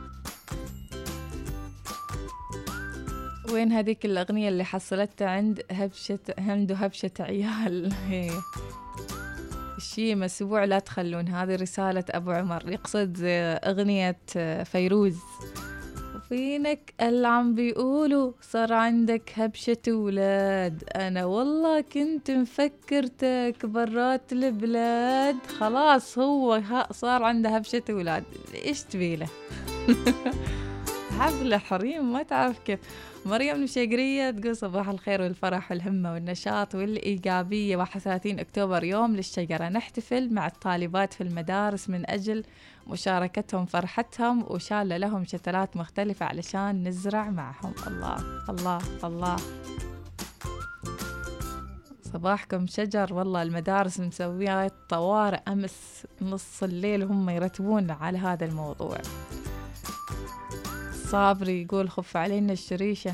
وين 3.52 3.72
هذيك 3.72 4.06
الأغنية 4.06 4.50
اللي 4.50 4.64
حصلتها 4.64 5.30
عند 5.30 5.62
هبشة 5.72 6.20
هند 6.40 6.72
وهبشة 6.72 7.12
عيال؟ 7.20 7.94
الشي 9.78 10.16
مسبوع 10.16 10.64
لا 10.64 10.80
تخلون. 10.80 11.28
هذه 11.28 11.56
رسالة 11.56 12.04
أبو 12.10 12.32
عمر 12.32 12.72
يقصد 12.72 13.18
أغنية 13.64 14.18
فيروز. 14.64 15.20
فينك 16.30 16.94
اللي 17.02 17.28
عم 17.28 17.56
بيقولوا 17.56 18.32
صار 18.42 18.74
عندك 18.74 19.32
هبشة 19.36 19.78
ولاد. 19.88 20.84
أنا 20.96 21.26
والله 21.26 21.82
كنت 21.82 22.32
مفكرتك 22.32 23.56
برات 23.66 24.34
البلاد. 24.34 25.36
خلاص 25.60 26.20
هو 26.20 26.62
صار 26.92 27.24
عنده 27.24 27.50
هبشة 27.50 27.84
ولاد. 27.90 28.24
إيش 28.66 28.84
تبيله 28.84 29.28
حفلة 31.20 31.58
حريم 31.68 32.14
ما 32.14 32.24
تعرف 32.24 32.60
كيف. 32.60 32.80
مريم 33.26 33.56
المشيقرية 33.56 34.32
تقول 34.32 34.56
صباح 34.56 34.90
الخير 34.90 35.22
والفرح 35.22 35.72
والهمة 35.72 36.14
والنشاط 36.14 36.76
والإيجابية. 36.76 37.78
31 37.78 38.40
أكتوبر 38.40 38.84
يوم 38.84 39.16
للشجرة. 39.16 39.70
نحتفل 39.70 40.34
مع 40.34 40.48
الطالبات 40.48 41.14
في 41.14 41.22
المدارس 41.22 41.90
من 41.90 42.10
أجل 42.10 42.44
مشاركتهم 42.90 43.66
فرحتهم 43.66 44.46
وشالة 44.48 44.98
لهم 44.98 45.26
شتلات 45.26 45.78
مختلفة 45.78 46.26
علشان 46.26 46.88
نزرع 46.88 47.30
معهم. 47.30 47.74
الله 47.88 48.18
الله 48.50 48.80
الله. 49.04 49.36
صباحكم 52.14 52.68
شجر. 52.68 53.14
والله 53.14 53.42
المدارس 53.42 54.00
مسوية 54.00 54.72
طوارئ 54.90 55.40
أمس 55.48 56.06
نص 56.22 56.64
الليل 56.64 57.04
هم 57.04 57.30
يرتبون 57.30 57.92
على 57.92 58.18
هذا 58.18 58.46
الموضوع. 58.46 58.98
صابري 60.94 61.62
يقول 61.62 61.90
خف 61.90 62.18
علينا 62.18 62.54
الشريشة. 62.54 63.14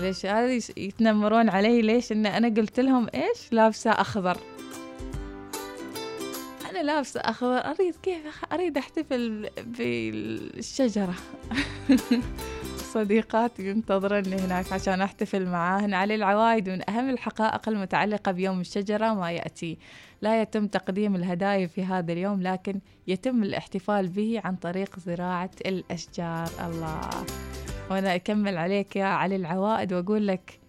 ليش 0.00 0.26
هذه 0.26 0.62
يتنمرون 0.76 1.48
علي؟ 1.48 1.82
ليش 1.82 2.12
إن 2.12 2.26
أنا 2.26 2.48
قلت 2.48 2.80
لهم 2.80 3.06
إيش؟ 3.14 3.52
لابسة 3.52 3.90
أخضر. 3.90 4.38
أنا 6.78 6.86
لابسة 6.86 7.20
اخضر 7.20 7.58
أريد 7.58 7.96
كيف 7.96 8.44
أريد 8.52 8.78
أحتفل 8.78 9.50
بالشجرة. 9.66 11.14
صديقاتي 12.94 13.68
ينتظرني 13.68 14.36
هناك 14.36 14.72
عشان 14.72 15.00
أحتفل 15.00 15.46
معاهن. 15.46 15.94
علي 15.94 16.14
العوايد 16.14 16.68
من 16.68 16.90
أهم 16.90 17.10
الحقائق 17.10 17.68
المتعلقة 17.68 18.32
بيوم 18.32 18.60
الشجرة 18.60 19.14
ما 19.14 19.32
يأتي. 19.32 19.78
لا 20.22 20.42
يتم 20.42 20.66
تقديم 20.66 21.14
الهدايا 21.14 21.66
في 21.66 21.84
هذا 21.84 22.12
اليوم 22.12 22.42
لكن 22.42 22.80
يتم 23.06 23.42
الاحتفال 23.42 24.08
به 24.08 24.40
عن 24.44 24.56
طريق 24.56 24.98
زراعة 24.98 25.50
الأشجار. 25.66 26.48
الله. 26.66 27.10
وأنا 27.90 28.14
أكمل 28.14 28.56
عليك 28.56 28.96
يا 28.96 29.04
علي 29.04 29.36
العوائد 29.36 29.92
وأقول 29.92 30.26
لك 30.26 30.60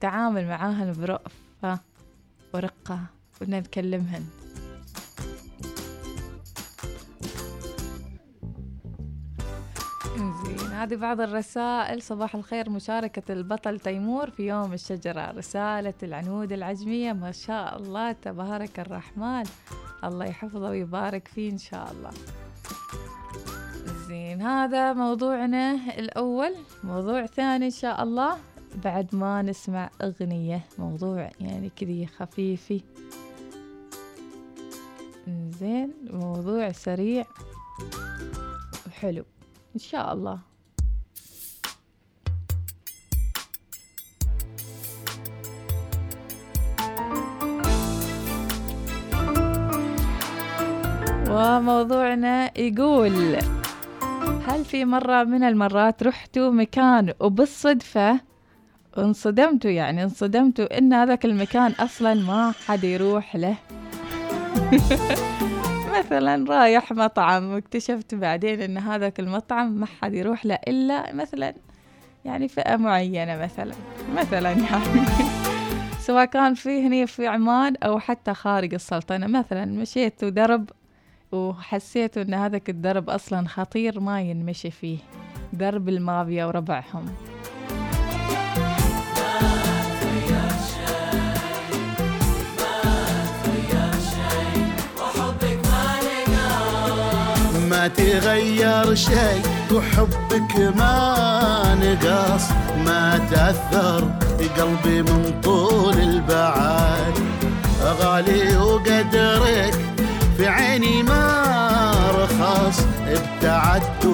تعامل 0.00 0.46
معاهن 0.46 0.92
برأفة 0.92 1.80
ورقة 2.54 3.00
ونتكلمهن. 3.40 4.39
زين 10.20 10.72
هذه 10.72 10.94
بعض 10.94 11.20
الرسائل 11.20 12.02
صباح 12.02 12.34
الخير 12.34 12.70
مشاركة 12.70 13.32
البطل 13.32 13.80
تيمور 13.80 14.30
في 14.30 14.46
يوم 14.46 14.72
الشجرة. 14.72 15.30
رسالة 15.30 15.94
العنود 16.02 16.52
العجمية 16.52 17.12
ما 17.12 17.32
شاء 17.32 17.76
الله 17.76 18.12
تبارك 18.12 18.80
الرحمن. 18.80 19.44
الله 20.04 20.24
يحفظه 20.24 20.70
ويبارك 20.70 21.28
فيه 21.28 21.50
إن 21.52 21.58
شاء 21.58 21.92
الله. 21.92 22.10
زين 24.08 24.42
هذا 24.42 24.92
موضوعنا 24.92 25.72
الأول. 25.98 26.54
موضوع 26.84 27.26
ثاني 27.26 27.64
إن 27.66 27.70
شاء 27.70 28.02
الله. 28.02 28.36
بعد 28.84 29.14
ما 29.14 29.42
نسمع 29.42 29.90
أغنية 30.02 30.64
موضوع 30.78 31.30
يعني 31.40 31.70
كذي 31.76 32.06
خفيفي. 32.06 32.82
زين 35.60 35.92
موضوع 36.10 36.72
سريع 36.72 37.24
وحلو. 38.86 39.24
إن 39.74 39.80
شاء 39.80 40.12
الله. 40.12 40.38
وموضوعنا 51.30 52.58
يقول 52.58 53.36
هل 54.46 54.64
في 54.64 54.84
مرة 54.84 55.24
من 55.24 55.42
المرات 55.42 56.02
رحتوا 56.02 56.50
مكان 56.50 57.12
وبالصدفة 57.20 58.20
انصدمتوا؟ 58.98 59.70
يعني 59.70 60.02
انصدمتوا 60.02 60.78
إن 60.78 60.92
هذاك 60.92 61.24
المكان 61.24 61.72
أصلا 61.72 62.14
ما 62.14 62.52
حد 62.66 62.84
يروح 62.84 63.36
له. 63.36 63.56
مثلا 66.00 66.44
رايح 66.50 66.92
مطعم 66.92 67.52
واكتشفت 67.52 68.14
بعدين 68.14 68.60
إن 68.60 68.78
هذاك 68.78 69.20
المطعم 69.20 69.72
ما 69.72 69.86
حد 69.86 70.14
يروح 70.14 70.46
له 70.46 70.54
إلا 70.54 71.12
مثلا 71.12 71.54
يعني 72.24 72.48
فئة 72.48 72.76
معينة 72.76 73.36
مثلا 73.36 73.74
مثلا 74.16 74.50
يعني. 74.50 75.06
سواء 76.06 76.24
كان 76.24 76.54
في 76.54 76.86
هني 76.86 77.06
في 77.06 77.26
عمان 77.26 77.76
أو 77.76 77.98
حتى 77.98 78.34
خارج 78.34 78.74
السلطنة 78.74 79.26
مثلا 79.26 79.64
مشيتوا 79.64 80.28
درب 80.28 80.70
وحسيتوا 81.32 82.22
إن 82.22 82.34
هذاك 82.34 82.70
الدرب 82.70 83.10
أصلا 83.10 83.48
خطير 83.48 84.00
ما 84.00 84.20
ينمشي 84.20 84.70
فيه 84.70 84.98
درب 85.52 85.88
المافيا 85.88 86.44
وربعهم. 86.44 87.06
ما 97.80 97.88
تغير 97.88 98.94
شي 98.94 99.40
وحبك 99.72 100.76
ما 100.76 101.78
نقص 101.82 102.44
ما 102.86 103.20
تأثر 103.30 104.04
قلبي 104.58 105.02
من 105.02 105.40
طول 105.42 105.98
البعد 105.98 107.14
غالي 107.82 108.56
وقدرك 108.56 109.74
في 110.36 110.48
عيني 110.48 111.02
ما 111.02 111.44
رخص 112.14 112.84
ابتعدت 113.08 114.04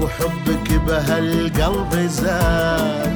وحبك 0.00 0.72
بهالقلب 0.86 1.94
زاد. 1.94 3.12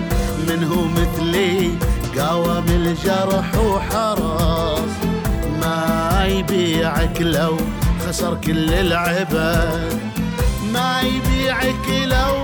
منه 0.49 0.89
مثلي 0.97 1.71
قاوم 2.19 2.65
الجرح 2.69 3.59
وحرص 3.59 4.95
ما 5.61 6.27
يبيعك 6.27 7.21
لو 7.21 7.57
خسر 8.09 8.35
كل 8.35 8.75
العباد. 8.75 10.01
ما 10.73 11.01
يبيعك 11.01 11.89
لو 12.05 12.37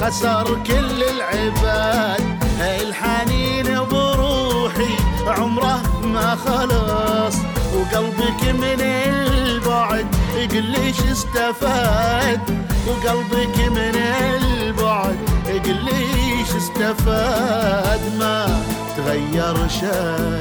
خسر 0.00 0.58
كل 0.66 1.02
العباد. 1.02 2.20
الحنين 2.60 3.84
بروحي 3.90 4.94
عمره 5.26 5.80
ما 6.04 6.36
خلص. 6.46 7.36
وقلبك 7.74 8.42
من 8.54 8.80
البعد 8.80 10.06
يقول 10.36 10.64
ليش 10.64 11.00
استفاد. 11.00 12.40
وقلبك 12.86 13.58
من 13.58 13.96
البعد 13.96 15.16
يقول 15.46 15.84
ليش 15.84 16.50
استفاد. 16.56 18.00
ما 18.18 18.62
تغير 18.96 19.68
شي 19.68 20.40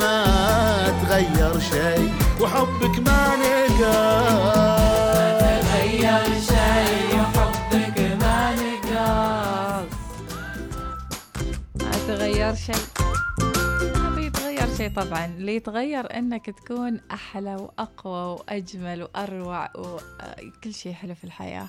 ما 0.00 0.24
تغير 1.02 1.60
شي. 1.60 2.21
وحبك 2.42 2.98
ما 2.98 3.36
نقص 3.36 3.62
تغير 5.62 6.22
ما 11.74 11.92
تغير 12.06 12.54
شي 12.54 12.72
ما 13.94 14.10
بيتغير 14.16 14.76
شي 14.76 14.88
طبعا. 14.88 15.24
اللي 15.24 15.56
يتغير 15.56 16.18
إنك 16.18 16.46
تكون 16.50 17.00
أحلى 17.12 17.54
وأقوى 17.54 18.34
وأجمل 18.34 19.02
وأروع 19.02 19.70
وكل 19.76 20.74
شي 20.74 20.94
حلو 20.94 21.14
في 21.14 21.24
الحياة. 21.24 21.68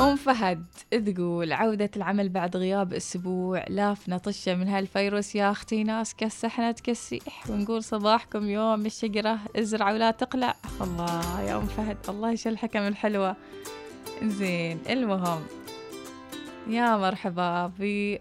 أم 0.00 0.16
فهد 0.16 0.66
تقول 0.90 1.52
عودة 1.52 1.90
العمل 1.96 2.28
بعد 2.28 2.56
غياب 2.56 2.92
أسبوع 2.92 3.64
لافنا 3.68 4.18
طشة 4.18 4.54
من 4.54 4.68
هالفيروس 4.68 5.34
يا 5.34 5.50
أختي 5.50 5.84
ناس 5.84 6.14
كسحنا 6.14 6.72
تكسيح. 6.72 7.50
ونقول 7.50 7.84
صباحكم 7.84 8.48
يوم 8.48 8.86
الشجرة 8.86 9.38
ازرع 9.56 9.92
ولا 9.92 10.10
تقلع. 10.10 10.54
الله 10.80 11.40
يا 11.40 11.56
أم 11.56 11.66
فهد 11.66 11.96
الله 12.08 12.28
إيش 12.28 12.46
الحكم 12.46 12.78
الحلوة. 12.80 13.36
زين 14.22 14.78
المهم 14.90 15.42
يا 16.68 16.96
مرحبا 16.96 17.68
في 17.68 18.18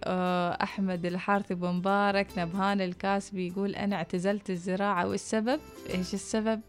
أحمد 0.63 1.05
الحارثي 1.05 1.53
أبو 1.53 1.71
مبارك 1.71 2.27
نبهان 2.37 2.81
الكاسبي 2.81 3.47
يقول 3.47 3.75
أنا 3.75 3.95
اعتزلت 3.95 4.49
الزراعة 4.49 5.07
والسبب؟ 5.07 5.59
إيش 5.89 6.13
السبب؟ 6.13 6.61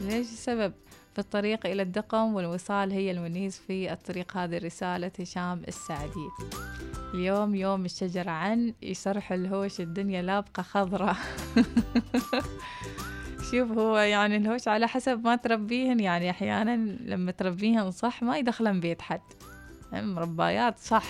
ليش 0.00 0.26
السبب؟ 0.26 0.72
في 1.14 1.18
الطريق 1.18 1.66
إلى 1.66 1.82
الدقم 1.82 2.34
والوصال 2.34 2.92
هي 2.92 3.10
المنيز 3.10 3.58
في 3.58 3.92
الطريق 3.92 4.36
هذه 4.36 4.58
رسالة 4.58 5.10
هشام 5.20 5.62
السعدي. 5.68 6.28
اليوم 7.14 7.54
يوم 7.54 7.84
الشجرة 7.84 8.30
عن 8.30 8.74
يصرح 8.82 9.32
الهوش 9.32 9.80
الدنيا 9.80 10.22
لابقة 10.22 10.62
خضرة 10.62 11.16
شوف 13.50 13.70
هو 13.72 13.98
يعني 13.98 14.36
الهوش 14.36 14.68
على 14.68 14.88
حسب 14.88 15.24
ما 15.24 15.36
تربيهن 15.36 16.00
يعني 16.00 16.30
أحيانا 16.30 16.76
لما 17.00 17.32
تربيهن 17.32 17.90
صح 17.90 18.22
ما 18.22 18.38
يدخلن 18.38 18.80
بيت 18.80 19.02
حد. 19.02 19.20
مربايات 19.92 20.78
صح. 20.78 21.04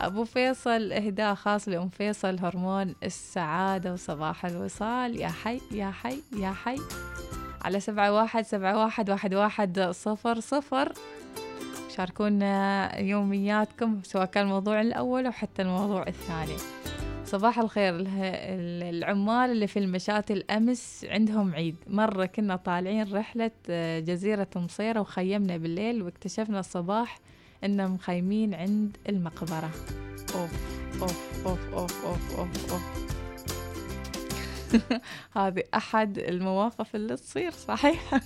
أبو 0.00 0.24
فيصل 0.24 0.92
إهداء 0.92 1.34
خاص 1.34 1.68
لأم 1.68 1.88
فيصل 1.88 2.38
هرمون 2.38 2.94
السعادة 3.02 3.92
وصباح 3.92 4.46
الوصال. 4.46 5.16
يا 5.16 5.28
حي 5.28 5.60
يا 5.72 5.90
حي 5.90 6.22
يا 6.32 6.52
حي. 6.52 6.76
على 7.66 7.80
سبعة 7.80 8.12
واحد 8.12 8.44
سبعة 8.44 8.78
واحد 8.78 9.10
واحد 9.10 9.34
واحد 9.34 9.80
صفر 9.80 10.40
صفر. 10.40 10.92
شاركونا 11.96 12.98
يومياتكم 12.98 14.00
سواء 14.02 14.24
كان 14.24 14.44
الموضوع 14.44 14.80
الأول 14.80 15.26
أو 15.26 15.32
حتى 15.32 15.62
الموضوع 15.62 16.06
الثاني. 16.08 16.56
صباح 17.24 17.58
الخير 17.58 17.94
العمال 17.96 19.50
اللي 19.50 19.66
في 19.66 19.78
المشاتل 19.78 20.44
أمس 20.50 21.06
عندهم 21.10 21.54
عيد. 21.54 21.76
مرة 21.86 22.26
كنا 22.26 22.56
طالعين 22.56 23.12
رحلة 23.14 23.50
جزيرة 24.00 24.48
مصيرة 24.56 25.00
وخيمنا 25.00 25.56
بالليل 25.56 26.02
واكتشفنا 26.02 26.60
الصباح 26.60 27.18
إنهم 27.64 27.94
مخيمين 27.94 28.54
عند 28.54 28.96
المقبرة. 29.08 29.70
أوف 30.34 30.50
أوف 31.02 31.46
أوف 31.46 31.74
أوف 31.74 32.04
أوف 32.04 32.38
أوف, 32.38 32.72
أوف. 32.72 33.16
هذه 35.36 35.62
أحد 35.74 36.18
المواقف 36.18 36.96
اللي 36.96 37.16
تصير 37.16 37.50
صحيح؟ 37.50 38.14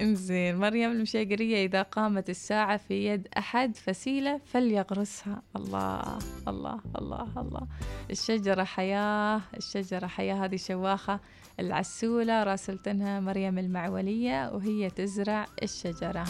إنزين 0.00 0.56
مريم 0.56 0.90
المشاقرية 0.90 1.66
إذا 1.66 1.82
قامت 1.82 2.30
الساعة 2.30 2.76
في 2.76 3.06
يد 3.06 3.28
أحد 3.38 3.76
فسيلة 3.76 4.40
فليغرسها. 4.44 5.42
الله 5.56 6.18
الله 6.48 6.80
الله 6.98 7.28
الله. 7.36 7.66
الشجرة 8.10 8.64
حياة 8.64 9.40
الشجرة 9.56 10.06
حياة. 10.06 10.44
هذه 10.44 10.56
شواخة 10.56 11.20
العسولة 11.60 12.42
راسلتنها 12.42 13.20
مريم 13.20 13.58
المعولية 13.58 14.50
وهي 14.54 14.90
تزرع 14.90 15.46
الشجرة. 15.62 16.24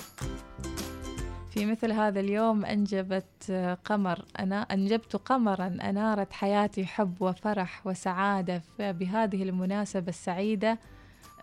في 1.51 1.67
مثل 1.67 1.93
هذا 1.93 2.21
اليوم 2.21 2.65
أنجبت 2.65 3.53
قمر. 3.85 4.25
أنا 4.39 4.63
أنجبت 4.63 5.17
قمرا. 5.17 5.67
أنارت 5.67 6.33
حياتي 6.33 6.87
حب 6.87 7.23
وفرح 7.23 7.87
وسعادة. 7.87 8.63
بهذه 8.79 9.43
المناسبة 9.43 10.09
السعيدة 10.09 10.79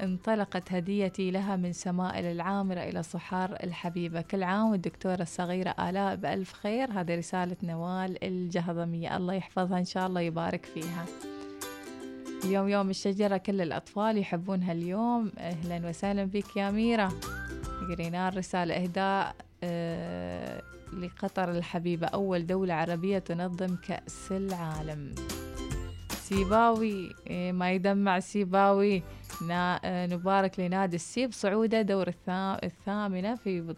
انطلقت 0.01 0.73
هديتي 0.73 1.31
لها 1.31 1.55
من 1.55 1.73
سمائل 1.73 2.25
العامرة 2.25 2.79
إلى 2.79 3.03
صحار 3.03 3.57
الحبيبة. 3.63 4.21
كل 4.21 4.43
عام 4.43 4.71
والدكتورة 4.71 5.21
الصغيرة 5.21 5.75
آلاء 5.89 6.15
بألف 6.15 6.53
خير. 6.53 6.91
هذه 6.91 7.17
رسالة 7.17 7.57
نوال 7.63 8.23
الجهضمية 8.23 9.17
الله 9.17 9.33
يحفظها 9.33 9.79
إن 9.79 9.85
شاء 9.85 10.07
الله 10.07 10.21
يبارك 10.21 10.65
فيها. 10.65 11.05
اليوم 12.43 12.69
يوم 12.69 12.89
الشجرة. 12.89 13.37
كل 13.37 13.61
الأطفال 13.61 14.17
يحبونها 14.17 14.71
اليوم. 14.71 15.31
أهلا 15.37 15.89
وسهلا 15.89 16.23
بك 16.23 16.57
يا 16.57 16.71
ميرا 16.71 17.09
قرينا 17.89 18.29
رسالة 18.29 18.83
إهداء. 18.83 19.35
آه 19.35 19.54
لقطر 20.93 21.51
الحبيبة. 21.51 22.07
أول 22.07 22.47
دولة 22.47 22.73
عربية 22.73 23.19
تنظم 23.19 23.75
كأس 23.75 24.31
العالم. 24.31 25.15
سيباوي 26.09 27.15
إيه 27.27 27.51
ما 27.51 27.71
يدمع 27.71 28.19
سيباوي. 28.19 29.03
آه 29.51 30.05
نبارك 30.05 30.59
لنادي 30.59 30.95
السيب. 30.95 31.33
صعوده 31.33 31.81
دور 31.81 32.07
الثامنة 32.63 33.35
في 33.35 33.75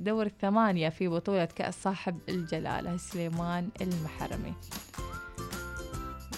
دور 0.00 0.26
الثمانية 0.26 0.88
في 0.88 1.08
بطولة 1.08 1.44
كأس 1.44 1.82
صاحب 1.82 2.18
الجلالة 2.28 2.96
سليمان 2.96 3.68
المحرمي. 3.80 4.54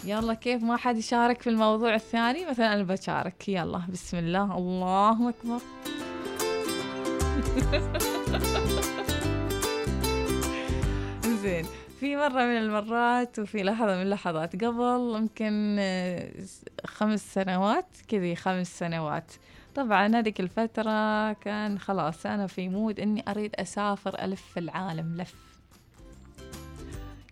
يلا 0.05 0.35
كيف 0.35 0.62
ما 0.62 0.76
حد 0.76 0.96
يشارك 0.96 1.42
في 1.42 1.50
الموضوع 1.50 1.94
الثاني؟ 1.94 2.46
مثلا 2.50 2.74
أنا 2.74 2.83
بشارك. 2.83 3.48
يلا 3.48 3.83
بسم 3.88 4.16
الله. 4.16 4.59
الله 4.59 5.29
أكبر. 5.29 5.61
زين. 11.42 11.66
في 12.00 12.16
مرة 12.16 12.44
من 12.44 12.56
المرات 12.56 13.38
وفي 13.38 13.62
لحظة 13.62 13.96
من 13.96 14.02
اللحظات 14.02 14.64
قبل 14.64 15.14
يمكن 15.16 15.76
آه، 15.78 16.30
خمس 16.86 17.34
سنوات 17.34 17.86
كذي 18.08 18.36
خمس 18.36 18.78
سنوات. 18.78 19.32
طبعا 19.74 20.16
هذيك 20.16 20.40
الفترة 20.40 21.32
كان 21.32 21.78
خلاص 21.78 22.26
أنا 22.26 22.46
في 22.46 22.68
مود 22.68 23.00
إني 23.00 23.24
أريد 23.28 23.54
أسافر 23.54 24.24
ألف 24.24 24.58
العالم 24.58 25.16
لف. 25.16 25.34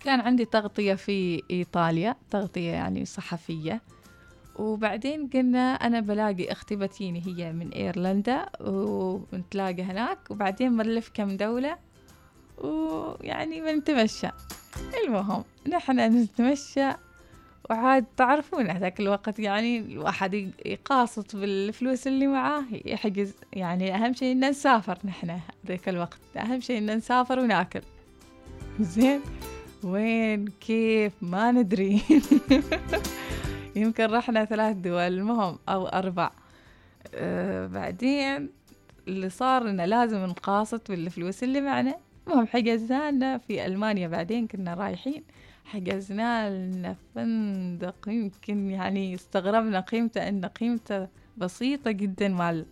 كان 0.01 0.21
عندي 0.21 0.45
تغطية 0.45 0.95
في 0.95 1.43
إيطاليا 1.51 2.17
تغطية 2.31 2.71
يعني 2.71 3.05
صحفية. 3.05 3.81
وبعدين 4.59 5.29
قلنا 5.29 5.75
أنا 5.75 6.01
بلاقي 6.01 6.53
أختي 6.53 6.77
بتيني 6.77 7.23
هي 7.27 7.53
من 7.53 7.69
إيرلندا 7.69 8.47
ونتلاقى 8.61 9.83
هناك 9.83 10.19
وبعدين 10.31 10.77
بنلف 10.77 11.11
كم 11.15 11.37
دولة 11.37 11.77
ويعني 12.59 13.61
بنتمشى. 13.61 14.29
المهم 15.05 15.45
نحن 15.69 16.01
نتمشى. 16.01 16.91
وعاد 17.71 18.05
تعرفون 18.17 18.71
هذاك 18.71 19.01
الوقت 19.01 19.39
يعني 19.39 19.79
الواحد 19.79 20.53
يقاصط 20.67 21.37
بالفلوس 21.37 22.07
اللي 22.07 22.27
معاه 22.27 22.65
يحجز. 22.85 23.35
يعني 23.53 23.95
أهم 23.95 24.13
شيء 24.13 24.33
إن 24.33 24.49
نسافر 24.49 24.99
نحن 25.05 25.41
ذاك 25.67 25.89
الوقت. 25.89 26.19
أهم 26.37 26.61
شيء 26.61 26.79
إن 26.79 26.97
نسافر 26.97 27.39
وناكل. 27.39 27.83
زين؟ 28.81 29.21
وين؟ 29.85 30.49
كيف؟ 30.49 31.13
ما 31.23 31.53
ندري. 31.53 32.03
يمكن 33.79 34.05
رحنا 34.05 34.45
ثلاث 34.45 34.77
دول 34.77 35.01
المهم 35.01 35.59
أو 35.69 35.87
أربع. 35.87 36.31
أه 37.15 37.67
بعدين 37.67 38.49
اللي 39.09 39.31
صار 39.31 39.71
إنه 39.71 39.85
لازم 39.85 40.25
نقاصط 40.25 40.91
بالفلوس 40.91 41.43
اللي 41.43 41.61
معنا. 41.61 41.95
المهم 42.27 42.47
حجزنا 42.47 43.11
لنا 43.11 43.39
في 43.39 43.67
ألمانيا 43.67 44.09
بعدين 44.09 44.47
كنا 44.47 44.75
رايحين. 44.75 45.25
حجزنا 45.65 46.51
لنا 46.51 46.97
فندق 47.15 48.09
يمكن 48.09 48.71
يعني 48.71 49.15
استغربنا 49.15 49.81
قيمته 49.81 50.29
إن 50.29 50.45
قيمته 50.45 51.09
بسيطة 51.37 51.91
جدا 51.91 52.29
مال 52.29 52.67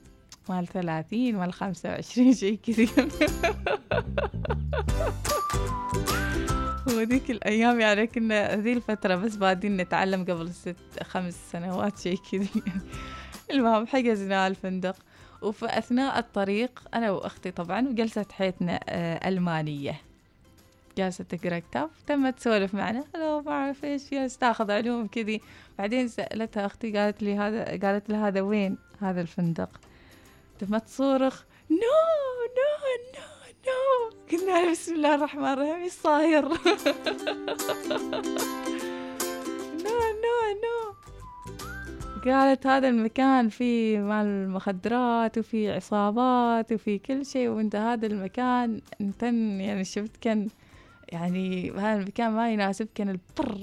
مال 0.48 0.66
ثلاثين 0.66 1.36
مال 1.36 1.52
خمسة 1.52 1.88
وعشرين 1.88 2.34
شي 2.34 2.56
كذي. 2.56 2.88
وذيك 6.86 7.30
الأيام 7.30 7.80
يعني 7.80 8.06
كنا 8.06 8.56
ذي 8.56 8.72
الفترة 8.72 9.14
بس 9.14 9.36
بادين 9.36 9.76
نتعلم 9.76 10.24
قبل 10.24 10.52
ست 10.52 10.76
خمس 11.02 11.50
سنوات 11.52 11.98
شي 11.98 12.16
كذي. 12.16 12.48
المهم 13.52 13.86
حجزنا 13.86 14.46
الفندق. 14.46 14.96
وفي 15.42 15.66
أثناء 15.78 16.18
الطريق 16.18 16.82
أنا 16.94 17.10
وأختي 17.10 17.50
طبعا 17.50 17.88
وجلست 17.88 18.32
حيتنا 18.32 18.80
آه، 18.88 19.28
ألمانية. 19.28 20.00
جالسة 20.98 21.24
تقرأ 21.24 21.58
كتاب 21.58 21.90
تمت 22.06 22.38
تسولف 22.38 22.74
معنا 22.74 23.04
لو 23.14 23.42
ما 23.42 23.52
أعرف 23.52 23.84
إيش 23.84 24.10
جالسة 24.10 24.38
تاخذ 24.38 24.70
علوم 24.70 25.06
كذي. 25.06 25.40
بعدين 25.78 26.08
سألتها 26.08 26.66
أختي 26.66 26.98
قالت 26.98 27.22
لي 27.22 27.36
هذا 27.36 27.64
قالت 27.64 28.10
لي 28.10 28.16
هذا 28.16 28.40
وين؟ 28.40 28.78
هذا 29.00 29.20
الفندق. 29.20 29.80
تمت 30.58 30.84
تصارخ 30.84 31.44
no 31.70 31.76
no 32.56 33.20
no 33.20 33.35
قلنا 34.32 34.70
بسم 34.70 34.94
الله 34.94 35.14
الرحمن 35.14 35.44
الرحيم 35.44 35.82
إيش 35.82 35.92
صاير؟ 35.92 36.48
no 39.84 39.96
no 40.22 40.36
no. 40.62 40.94
قالت 42.24 42.66
هذا 42.66 42.88
المكان 42.88 43.48
فيه 43.48 43.98
مال 43.98 44.50
مخدرات 44.50 45.38
وفي 45.38 45.72
عصابات 45.72 46.72
وفي 46.72 46.98
كل 46.98 47.26
شيء 47.26 47.48
وأنت 47.48 47.76
هذا 47.76 48.06
المكان 48.06 48.80
انت 49.00 49.22
يعني 49.22 49.84
شفت 49.84 50.16
كان 50.20 50.48
يعني 51.08 51.70
هذا 51.70 52.00
المكان 52.00 52.32
ما 52.32 52.52
يناسب 52.52 52.88
كان 52.94 53.08
البر. 53.08 53.58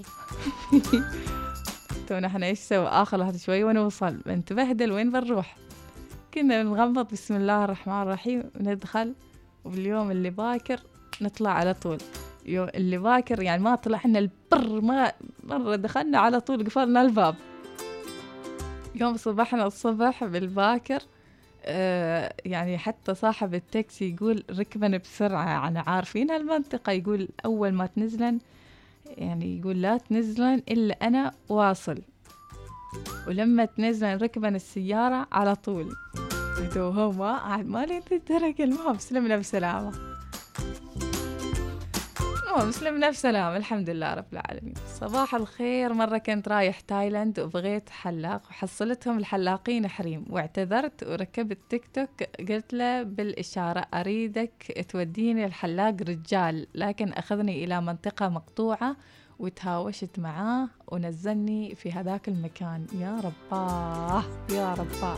تونا 2.08 2.28
إحنا 2.28 2.46
إيش 2.46 2.60
سوى 2.60 2.88
آخر 2.88 3.18
لحظة 3.18 3.38
شوي 3.38 3.64
ونوصل 3.64 4.18
بنتبهدل 4.26 4.92
وين 4.92 5.12
بنروح. 5.12 5.58
كنا 6.34 6.64
نغمض 6.64 7.12
بسم 7.12 7.36
الله 7.36 7.66
الرحمن 7.66 8.02
الرحيم 8.02 8.44
ندخل 8.60 9.14
واليوم 9.66 10.12
اللي 10.12 10.30
باكر 10.30 10.80
نطلع 11.22 11.52
على 11.52 11.74
طول. 11.74 11.98
اللي 12.48 12.98
باكر 12.98 13.42
يعني 13.42 13.64
ما 13.64 13.76
طلعنا 13.76 14.20
البر 14.20 14.82
ما 14.82 15.12
مرة 15.44 15.76
دخلنا 15.76 16.20
على 16.20 16.40
طول 16.40 16.66
قفلنا 16.66 17.02
الباب. 17.02 17.36
يوم 18.96 19.18
صبحنا 19.18 19.68
الصبح 19.68 20.24
بالباكر 20.24 21.00
آه 21.66 22.34
يعني 22.46 22.78
حتى 22.78 23.16
صاحب 23.16 23.54
التاكسي 23.54 24.16
يقول 24.16 24.44
ركبن 24.52 24.98
بسرعة. 24.98 25.46
يعني 25.50 25.80
عارفين 25.80 26.32
المنطقة؟ 26.32 26.92
يقول 26.92 27.28
أول 27.46 27.74
ما 27.74 27.86
تنزلن 27.86 28.40
يعني 29.06 29.60
يقول 29.60 29.82
لا 29.82 29.98
تنزلن 29.98 30.62
إلا 30.70 31.08
أنا 31.08 31.34
واصل. 31.50 32.02
ولما 33.28 33.66
تنزلن 33.66 34.18
ركبن 34.18 34.56
السيارة 34.56 35.28
على 35.32 35.56
طول. 35.56 35.96
هو 36.78 37.12
ما 37.12 37.58
ما 37.58 37.86
لي 37.86 38.02
الدرجة 38.12 38.64
المهم. 38.64 38.98
سلمنا 38.98 39.38
بسلامة. 39.38 39.92
المهم 42.48 42.72
سلمنا 42.72 43.10
بسلام 43.10 43.56
الحمد 43.56 43.90
لله 43.90 44.14
رب 44.14 44.26
العالمين. 44.34 44.74
صباح 45.00 45.36
الخير. 45.36 45.94
مرة 45.94 46.18
كنت 46.18 46.48
رايح 46.48 46.80
تايلاند 46.80 47.40
وبغيت 47.40 47.90
حلاق 47.90 48.42
وحصلتهم 48.50 49.18
الحلاقين 49.18 49.88
حريم. 49.88 50.26
واعتذرت 50.30 51.04
وركبت 51.04 51.58
تيك 51.70 51.86
توك. 51.94 52.24
قلت 52.50 52.74
له 52.74 53.04
بالإشارة 53.04 53.86
أريدك 53.94 54.86
توديني 54.90 55.46
الحلاق 55.46 55.96
رجال 56.02 56.68
لكن 56.76 57.14
أخذني 57.14 57.64
إلى 57.64 57.82
منطقة 57.82 58.30
مقطوعة 58.30 58.96
وتهاوشت 59.40 60.20
معاه 60.20 60.70
ونزلني 60.88 61.76
في 61.76 61.92
هذاك 61.92 62.28
المكان. 62.28 62.88
يا 63.00 63.22
رباه. 63.24 64.24
يا 64.50 64.74
رباه. 64.74 65.18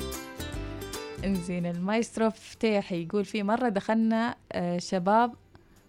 انزين 1.26 1.66
المايسترو 1.66 2.30
فتيحي 2.30 3.04
يقول 3.04 3.26
في 3.26 3.44
مرة 3.44 3.70
دخلنا 3.70 4.36
آه، 4.52 4.78
شباب 4.78 5.34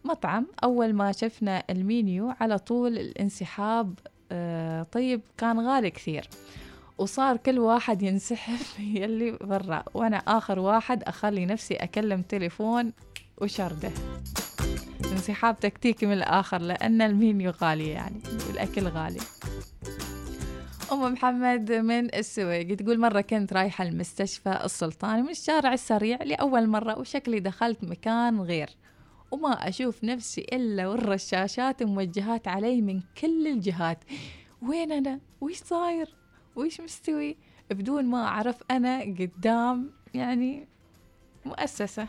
مطعم 0.05 0.47
أول 0.65 0.95
ما 0.95 1.13
شفنا 1.13 1.63
المينيو 1.71 2.35
على 2.41 2.59
طول 2.59 2.99
الانسحاب 2.99 3.99
آه 4.33 4.83
طيب 4.83 5.21
كان 5.39 5.61
غالي 5.61 5.91
كثير 5.91 6.29
وصار 6.99 7.37
كل 7.37 7.59
واحد 7.59 8.03
ينسحب 8.03 8.59
يلي 8.97 9.31
برا 9.31 9.85
وأنا 9.95 10.17
آخر 10.17 10.59
واحد 10.59 11.03
أخلي 11.03 11.47
نفسي 11.47 11.75
أكلم 11.75 12.23
تليفون 12.23 12.93
وشرده. 13.39 13.91
انسحاب 15.13 15.61
تكتيكي 15.61 16.07
من 16.07 16.13
الآخر 16.13 16.61
لأن 16.61 17.03
المينيو 17.03 17.51
غالي 17.51 17.89
يعني 17.89 18.21
والأكل 18.49 18.89
غالي. 18.89 19.21
أم 20.93 21.13
محمد 21.13 21.73
من 21.73 22.15
السويق 22.15 22.77
تقول 22.77 23.01
مرة 23.01 23.21
كنت 23.21 23.53
رايحة 23.53 23.85
المستشفى 23.85 24.61
السلطاني 24.65 25.23
من 25.23 25.29
الشارع 25.29 25.73
السريع 25.73 26.23
لأول 26.23 26.69
مرة 26.69 26.99
وشكلي 26.99 27.41
دخلت 27.41 27.85
مكان 27.85 28.41
غير 28.41 28.69
وما 29.31 29.69
أشوف 29.69 30.05
نفسي 30.05 30.41
إلا 30.41 30.89
والرشاشات 30.89 31.83
موجهات 31.83 32.49
علي 32.49 32.83
من 32.83 33.01
كل 33.21 33.47
الجهات 33.47 33.99
وين 34.63 34.93
أنا؟ 34.93 35.21
وش 35.41 35.57
صاير؟ 35.57 36.15
وش 36.57 36.81
مستوي؟ 36.81 37.37
بدون 37.71 38.05
ما 38.05 38.25
أعرف 38.25 38.57
أنا 38.71 39.01
قدام 39.01 39.91
يعني 40.15 40.69
مؤسسة 41.45 42.09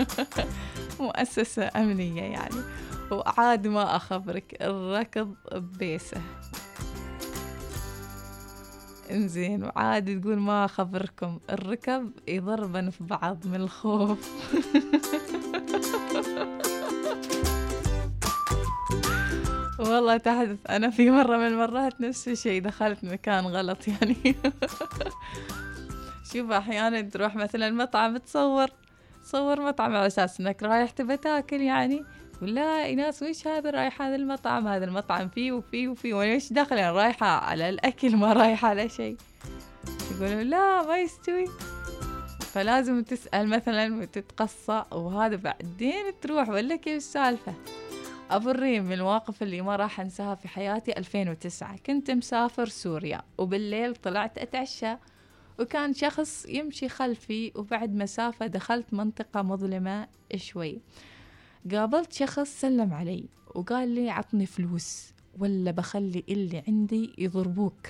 مؤسسة 1.00 1.70
أمنية 1.76 2.22
يعني 2.22 2.56
وعاد 3.10 3.66
ما 3.66 3.96
أخبرك 3.96 4.56
الركض 4.62 5.34
بيسه 5.52 6.20
إنزين 9.10 9.64
وعاد 9.64 10.20
تقول 10.20 10.36
ما 10.36 10.64
أخبركم 10.64 11.40
الركب 11.50 12.12
يضربن 12.28 12.90
في 12.90 13.04
بعض 13.04 13.46
من 13.46 13.54
الخوف. 13.54 14.30
والله 19.78 20.16
تحدث 20.16 20.58
أنا 20.70 20.90
في 20.90 21.10
مرة 21.10 21.36
من 21.36 21.46
المرات 21.46 22.00
نفس 22.00 22.28
الشيء 22.28 22.62
دخلت 22.62 23.04
مكان 23.04 23.46
غلط 23.46 23.88
يعني. 23.88 24.16
شوف 26.32 26.50
أحيانا 26.50 27.00
تروح 27.00 27.36
مثلا 27.36 27.70
مطعم 27.70 28.16
تصور 28.16 28.68
تصور 29.24 29.60
مطعم 29.60 29.96
على 29.96 30.06
أساس 30.06 30.40
إنك 30.40 30.62
رايح 30.62 30.90
تبى 30.90 31.16
تاكل 31.16 31.60
يعني. 31.60 32.04
ولا 32.42 32.84
ايناس 32.84 33.22
وش 33.22 33.46
هذا؟ 33.46 33.70
رايح 33.70 34.02
هذا 34.02 34.16
المطعم 34.16 34.68
هذا 34.68 34.84
المطعم 34.84 35.28
فيه 35.28 35.52
وفيه 35.52 35.88
وفيه 35.88 36.14
وأنا 36.14 36.32
إيش 36.32 36.52
داخل 36.52 36.78
أنا 36.78 36.92
رايحة 36.92 37.26
على 37.26 37.68
الأكل 37.68 38.16
ما 38.16 38.32
رايحة 38.32 38.68
على 38.68 38.88
شيء. 38.88 39.16
يقولون 40.10 40.42
لا 40.42 40.82
ما 40.82 40.98
يستوي. 40.98 41.44
فلازم 42.40 43.02
تسأل 43.02 43.48
مثلا 43.48 43.96
وتتقصى 43.96 44.84
وهذا 44.92 45.36
بعدين 45.36 46.20
تروح 46.20 46.48
ولا 46.48 46.76
كيف 46.76 46.96
السالفة؟ 46.96 47.54
أبو 48.30 48.50
الريم 48.50 48.84
من 48.84 48.92
المواقف 48.92 49.42
اللي 49.42 49.60
ما 49.60 49.76
راح 49.76 50.00
أنساها 50.00 50.34
في 50.34 50.48
حياتي 50.48 50.98
2009 50.98 51.76
كنت 51.86 52.10
مسافر 52.10 52.66
سوريا 52.66 53.22
وبالليل 53.38 53.96
طلعت 53.96 54.38
أتعشى 54.38 54.96
وكان 55.58 55.94
شخص 55.94 56.46
يمشي 56.48 56.88
خلفي 56.88 57.52
وبعد 57.54 57.94
مسافة 57.94 58.46
دخلت 58.46 58.94
منطقة 58.94 59.42
مظلمة 59.42 60.08
شوي. 60.36 60.80
قابلت 61.72 62.12
شخص 62.12 62.60
سلم 62.60 62.94
علي 62.94 63.24
وقال 63.54 63.88
لي 63.88 64.10
عطني 64.10 64.46
فلوس 64.46 65.12
ولا 65.38 65.70
بخلي 65.70 66.24
اللي 66.28 66.62
عندي 66.68 67.14
يضربوك. 67.18 67.86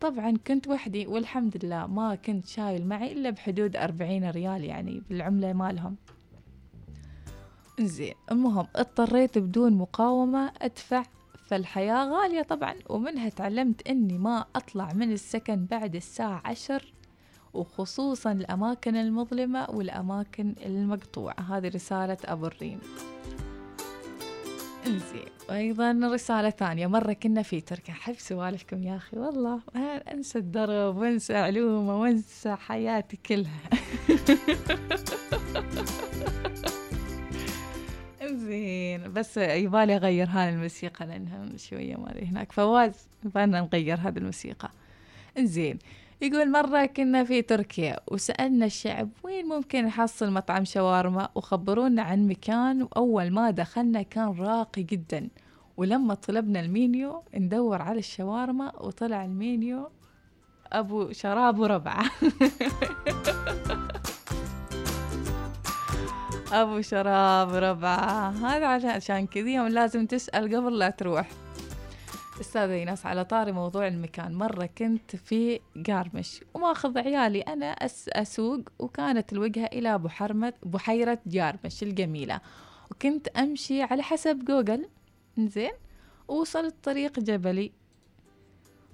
طبعا 0.00 0.36
كنت 0.46 0.68
وحدي 0.68 1.06
والحمد 1.06 1.64
لله 1.64 1.86
ما 1.86 2.14
كنت 2.14 2.46
شايل 2.46 2.86
معي 2.86 3.12
إلا 3.12 3.30
بحدود 3.30 3.76
أربعين 3.76 4.30
ريال 4.30 4.64
يعني 4.64 5.02
بالعملة 5.08 5.52
مالهم. 5.52 5.96
زين 7.80 8.14
المهم 8.30 8.66
اضطريت 8.76 9.38
بدون 9.38 9.72
مقاومة 9.72 10.52
أدفع 10.62 11.02
فالحياة 11.46 12.04
غالية 12.04 12.42
طبعا 12.42 12.74
ومنها 12.88 13.28
تعلمت 13.28 13.88
أني 13.88 14.18
ما 14.18 14.44
أطلع 14.56 14.92
من 14.92 15.12
السكن 15.12 15.64
بعد 15.66 15.96
الساعة 15.96 16.42
عشر 16.44 16.93
وخصوصا 17.54 18.32
الأماكن 18.32 18.96
المظلمة 18.96 19.66
والأماكن 19.70 20.54
المقطوعة. 20.66 21.40
هذه 21.40 21.68
رسالة 21.68 22.16
أبو 22.24 22.46
الريم 22.46 22.80
إنزين 24.86 25.28
وأيضا 25.48 26.00
رسالة 26.12 26.50
ثانية. 26.50 26.86
مرة 26.86 27.12
كنا 27.12 27.42
في 27.42 27.60
تركيا. 27.60 27.94
أحب 27.94 28.14
سوالفكم 28.18 28.82
يا 28.82 28.96
أخي 28.96 29.18
والله. 29.18 29.60
أنسى 30.12 30.38
الدرب 30.38 30.96
وأنسى 30.96 31.36
علومة 31.36 32.00
وأنسى 32.00 32.54
حياتي 32.56 33.16
كلها. 33.16 33.60
زين 38.34 39.12
بس 39.12 39.36
يبالي 39.36 39.96
أغير 39.96 40.28
هاي 40.28 40.48
الموسيقى 40.48 41.06
لأنها 41.06 41.56
شوية 41.56 41.96
مالي 41.96 42.26
هناك 42.26 42.52
فواز. 42.52 43.08
يبالنا 43.24 43.60
نغير 43.60 43.98
هذه 43.98 44.18
الموسيقى. 44.18 44.70
زين 45.38 45.78
يقول 46.24 46.50
مرة 46.50 46.86
كنا 46.86 47.24
في 47.24 47.42
تركيا 47.42 47.96
وسألنا 48.10 48.66
الشعب 48.66 49.08
وين 49.22 49.46
ممكن 49.46 49.84
نحصل 49.84 50.30
مطعم 50.30 50.64
شاورما 50.64 51.28
وخبرونا 51.34 52.02
عن 52.02 52.26
مكان 52.26 52.82
وأول 52.82 53.30
ما 53.30 53.50
دخلنا 53.50 54.02
كان 54.02 54.40
راقي 54.40 54.82
جدا. 54.82 55.28
ولما 55.76 56.14
طلبنا 56.14 56.60
المينيو 56.60 57.22
ندور 57.34 57.82
على 57.82 57.98
الشاورما 57.98 58.72
وطلع 58.80 59.24
المينيو 59.24 59.88
أبو 60.72 61.12
شراب 61.12 61.58
وربعة 61.58 62.04
أبو 66.52 66.80
شراب 66.80 67.52
وربعة 67.52 68.30
هذا 68.30 68.66
عشان 68.88 69.26
كذي 69.26 69.56
لازم 69.58 70.06
تسأل 70.06 70.56
قبل 70.56 70.78
لا 70.78 70.90
تروح. 70.90 71.43
أستاذة 72.40 72.72
إيناس 72.72 73.06
على 73.06 73.24
طاري 73.24 73.52
موضوع 73.52 73.86
المكان. 73.86 74.34
مرة 74.34 74.66
كنت 74.78 75.16
في 75.16 75.60
قارمش 75.86 76.40
وماخذ 76.54 76.98
عيالي 76.98 77.40
أنا 77.40 77.66
أس 77.66 78.08
أسوق 78.08 78.60
وكانت 78.78 79.32
الوجهة 79.32 79.66
إلى 79.66 79.98
بحرمة 79.98 80.52
بحيرة 80.62 81.18
جارمش 81.26 81.82
الجميلة. 81.82 82.40
وكنت 82.90 83.28
أمشي 83.28 83.82
على 83.82 84.02
حسب 84.02 84.44
جوجل 84.44 84.88
زين 85.38 85.72
ووصلت 86.28 86.74
طريق 86.82 87.20
جبلي. 87.20 87.72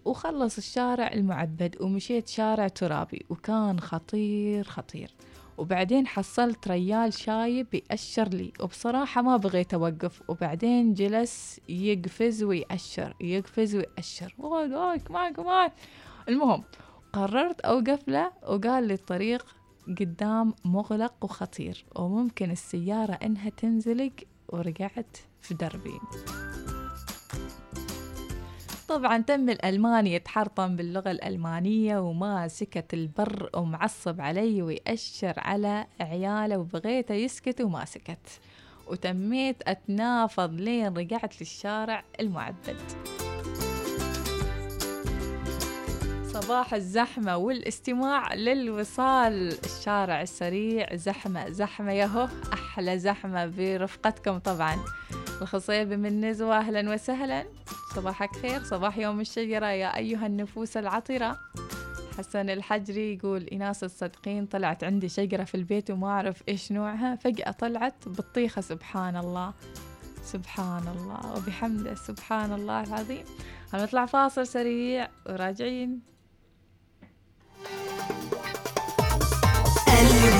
وخلص 0.04 0.56
الشارع 0.56 1.12
المعبد 1.12 1.76
ومشيت 1.80 2.28
شارع 2.28 2.68
ترابي 2.68 3.26
وكان 3.30 3.80
خطير 3.80 4.64
خطير. 4.64 5.10
وبعدين 5.60 6.06
حصلت 6.06 6.68
ريال 6.68 7.12
شايب 7.12 7.66
يأشر 7.74 8.28
لي. 8.28 8.52
وبصراحة 8.60 9.22
ما 9.22 9.36
بغيت 9.36 9.74
أوقف. 9.74 10.22
وبعدين 10.28 10.94
جلس 10.94 11.60
يقفز 11.68 12.42
ويأشر 12.42 13.14
يقفز 13.20 13.76
ويأشر. 13.76 14.34
كمان 15.06 15.32
كمان. 15.32 15.70
المهم 16.28 16.64
قررت 17.12 17.60
أوقف 17.60 18.08
له 18.08 18.32
وقال 18.42 18.88
لي 18.88 18.94
الطريق 18.94 19.46
قدام 20.00 20.54
مغلق 20.64 21.14
وخطير 21.22 21.84
وممكن 21.96 22.50
السيارة 22.50 23.12
إنها 23.12 23.50
تنزلق 23.50 24.12
ورجعت 24.48 25.16
في 25.40 25.54
دربي. 25.54 26.00
طبعا 28.90 29.18
تم 29.18 29.50
الألماني 29.50 30.14
يتحرطم 30.14 30.76
باللغة 30.76 31.10
الألمانية 31.10 31.98
وما 31.98 32.48
سكت 32.48 32.94
البر 32.94 33.50
ومعصب 33.54 34.20
علي 34.20 34.62
ويأشر 34.62 35.34
على 35.36 35.86
عياله 36.00 36.58
وبغيته 36.58 37.14
يسكت 37.14 37.60
وما 37.60 37.84
سكت. 37.84 38.40
وتميت 38.86 39.56
أتنافض 39.62 40.54
لين 40.54 40.96
رجعت 40.96 41.40
للشارع 41.40 42.04
المعبد. 42.20 42.76
صباح 46.32 46.74
الزحمة 46.74 47.36
والاستماع 47.36 48.34
للوصال. 48.34 49.58
الشارع 49.64 50.22
السريع 50.22 50.96
زحمة 50.96 51.50
زحمة 51.50 51.92
يهو 51.92 52.28
أحلى 52.52 52.98
زحمة 52.98 53.46
برفقتكم 53.46 54.38
طبعا. 54.38 54.76
الخصيبة 55.42 55.96
من 55.96 56.24
نزوة 56.30 56.58
أهلا 56.58 56.92
وسهلا. 56.94 57.44
صباحك 57.94 58.36
خير 58.36 58.62
صباح 58.62 58.98
يوم 58.98 59.20
الشجرة 59.20 59.66
يا 59.66 59.96
أيها 59.96 60.26
النفوس 60.26 60.76
العطرة. 60.76 61.38
حسن 62.18 62.50
الحجري 62.50 63.14
يقول 63.14 63.42
إناس 63.42 63.84
الصدقين 63.84 64.46
طلعت 64.46 64.84
عندي 64.84 65.08
شجرة 65.08 65.44
في 65.44 65.54
البيت 65.54 65.90
وما 65.90 66.08
أعرف 66.08 66.42
إيش 66.48 66.72
نوعها. 66.72 67.16
فجأة 67.16 67.50
طلعت 67.50 68.08
بطيخة 68.08 68.60
سبحان 68.60 69.16
الله. 69.16 69.52
سبحان 70.24 70.88
الله 70.88 71.32
وبحمده 71.36 71.94
سبحان 71.94 72.52
الله 72.52 72.82
العظيم. 72.82 73.24
هنطلع 73.72 74.06
فاصل 74.06 74.46
سريع 74.46 75.08
وراجعين. 75.26 76.09
And 79.86 80.39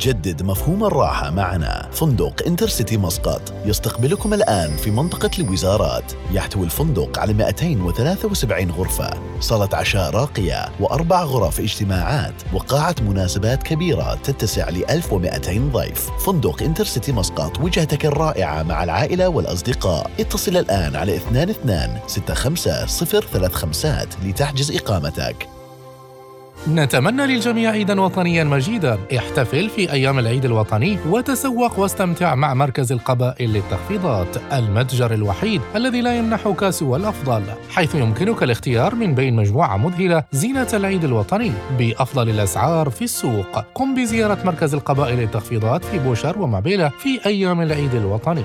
جدد 0.00 0.42
مفهوم 0.42 0.84
الراحة 0.84 1.30
معنا. 1.30 1.88
فندق 1.92 2.46
انترسيتي 2.46 2.96
مسقط. 2.96 3.54
يستقبلكم 3.64 4.34
الآن 4.34 4.76
في 4.76 4.90
منطقة 4.90 5.30
الوزارات. 5.38 6.12
يحتوي 6.32 6.64
الفندق 6.64 7.18
على 7.18 7.32
273 7.32 8.70
غرفة. 8.70 9.10
صالة 9.40 9.68
عشاء 9.72 10.10
راقية 10.10 10.68
وأربع 10.80 11.22
غرف 11.22 11.60
اجتماعات. 11.60 12.34
وقاعة 12.52 12.94
مناسبات 13.00 13.62
كبيرة 13.62 14.14
تتسع 14.14 14.68
ل 14.68 14.84
1200 14.90 15.70
ضيف. 15.72 16.10
فندق 16.26 16.62
انترسيتي 16.62 17.12
مسقط 17.12 17.60
وجهتك 17.60 18.06
الرائعة 18.06 18.62
مع 18.62 18.84
العائلة 18.84 19.28
والأصدقاء. 19.28 20.10
اتصل 20.20 20.56
الآن 20.56 20.96
على 20.96 21.16
22 21.16 21.98
65 22.34 22.86
035 22.86 24.08
لتحجز 24.24 24.70
إقامتك. 24.76 25.59
نتمنى 26.68 27.26
للجميع 27.26 27.70
عيدا 27.70 28.00
وطنيا 28.00 28.44
مجيدا. 28.44 28.98
احتفل 29.16 29.68
في 29.68 29.92
أيام 29.92 30.18
العيد 30.18 30.44
الوطني 30.44 30.98
وتسوق 31.08 31.78
واستمتع 31.78 32.34
مع 32.34 32.54
مركز 32.54 32.92
القبائل 32.92 33.52
للتخفيضات 33.52 34.36
المتجر 34.52 35.14
الوحيد 35.14 35.60
الذي 35.76 36.00
لا 36.00 36.18
يمنحك 36.18 36.70
سوى 36.70 36.98
الأفضل 36.98 37.42
حيث 37.70 37.94
يمكنك 37.94 38.42
الاختيار 38.42 38.94
من 38.94 39.14
بين 39.14 39.36
مجموعة 39.36 39.76
مذهلة 39.76 40.24
زينة 40.32 40.68
العيد 40.74 41.04
الوطني 41.04 41.52
بأفضل 41.78 42.28
الأسعار 42.28 42.90
في 42.90 43.04
السوق. 43.04 43.58
قم 43.74 43.94
بزيارة 43.94 44.38
مركز 44.44 44.74
القبائل 44.74 45.18
للتخفيضات 45.18 45.84
في 45.84 45.98
بوشر 45.98 46.38
ومابيلة 46.38 46.88
في 46.88 47.26
أيام 47.26 47.60
العيد 47.60 47.94
الوطني. 47.94 48.44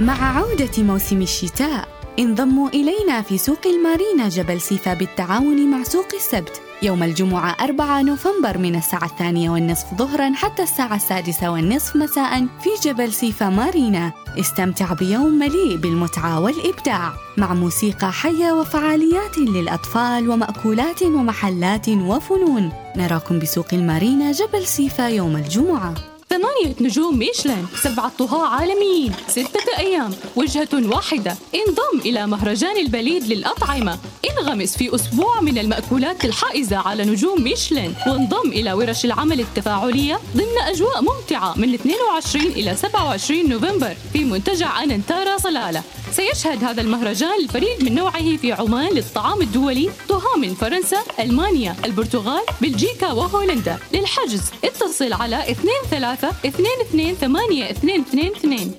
مع 0.00 0.38
عودة 0.38 0.82
موسم 0.82 1.22
الشتاء 1.22 1.88
انضموا 2.18 2.68
إلينا 2.68 3.22
في 3.22 3.38
سوق 3.38 3.66
المارينا 3.66 4.28
جبل 4.28 4.60
سيفا 4.60 4.94
بالتعاون 4.94 5.70
مع 5.70 5.82
سوق 5.82 6.06
السبت 6.14 6.62
يوم 6.82 7.02
الجمعة 7.02 7.56
4 7.60 8.02
نوفمبر 8.02 8.58
من 8.58 8.76
الساعة 8.76 9.04
الثانية 9.04 9.50
والنصف 9.50 9.94
ظهرا 9.94 10.32
حتى 10.34 10.62
الساعة 10.62 10.96
السادسة 10.96 11.50
والنصف 11.50 11.96
مساء 11.96 12.40
في 12.40 12.70
جبل 12.84 13.12
سيفا 13.12 13.48
مارينا. 13.48 14.12
استمتع 14.38 14.92
بيوم 14.92 15.38
مليء 15.38 15.76
بالمتعة 15.76 16.40
والإبداع 16.40 17.12
مع 17.36 17.54
موسيقى 17.54 18.12
حية 18.12 18.52
وفعاليات 18.52 19.38
للأطفال 19.38 20.30
ومأكولات 20.30 21.02
ومحلات 21.02 21.88
وفنون. 21.88 22.72
نراكم 22.96 23.38
بسوق 23.38 23.66
المارينا 23.72 24.32
جبل 24.32 24.66
سيفا 24.66 25.08
يوم 25.08 25.36
الجمعة. 25.36 26.15
ثمانية 26.30 26.76
نجوم 26.80 27.18
ميشلان 27.18 27.66
سبعة 27.82 28.12
طهاة 28.18 28.46
عالميين 28.46 29.12
ستة 29.28 29.78
أيام 29.78 30.14
وجهة 30.36 30.68
واحدة. 30.74 31.36
انضم 31.54 32.00
إلى 32.06 32.26
مهرجان 32.26 32.76
البليد 32.76 33.24
للأطعمة. 33.24 33.98
انغمس 34.30 34.76
في 34.76 34.94
أسبوع 34.94 35.40
من 35.40 35.58
المأكولات 35.58 36.24
الحائزة 36.24 36.76
على 36.76 37.04
نجوم 37.04 37.42
ميشلان. 37.42 37.94
وانضم 38.06 38.48
إلى 38.48 38.72
ورش 38.72 39.04
العمل 39.04 39.40
التفاعلية 39.40 40.20
ضمن 40.36 40.58
أجواء 40.66 41.02
ممتعة 41.02 41.54
من 41.58 41.74
22 41.74 42.46
إلى 42.46 42.76
27 42.76 43.48
نوفمبر 43.48 43.96
في 44.12 44.24
منتجع 44.24 44.82
أننتارا 44.82 45.38
صلالة. 45.38 45.82
سيشهد 46.16 46.64
هذا 46.64 46.80
المهرجان 46.80 47.40
الفريد 47.40 47.84
من 47.84 47.94
نوعه 47.94 48.36
في 48.36 48.52
عمان 48.52 48.92
للطعام 48.92 49.42
الدولي 49.42 49.90
طهاة 50.08 50.36
من 50.38 50.54
فرنسا، 50.54 50.98
ألمانيا، 51.20 51.76
البرتغال، 51.84 52.42
بلجيكا 52.60 53.12
وهولندا. 53.12 53.78
للحجز 53.94 54.52
اتصل 54.64 55.12
على 55.12 55.36
23 55.90 56.32
22 56.46 57.14
8 57.14 57.64
222 57.82 58.74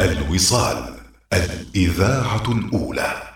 الوصال 0.00 0.94
الإذاعة 1.32 2.44
الأولى. 2.48 3.29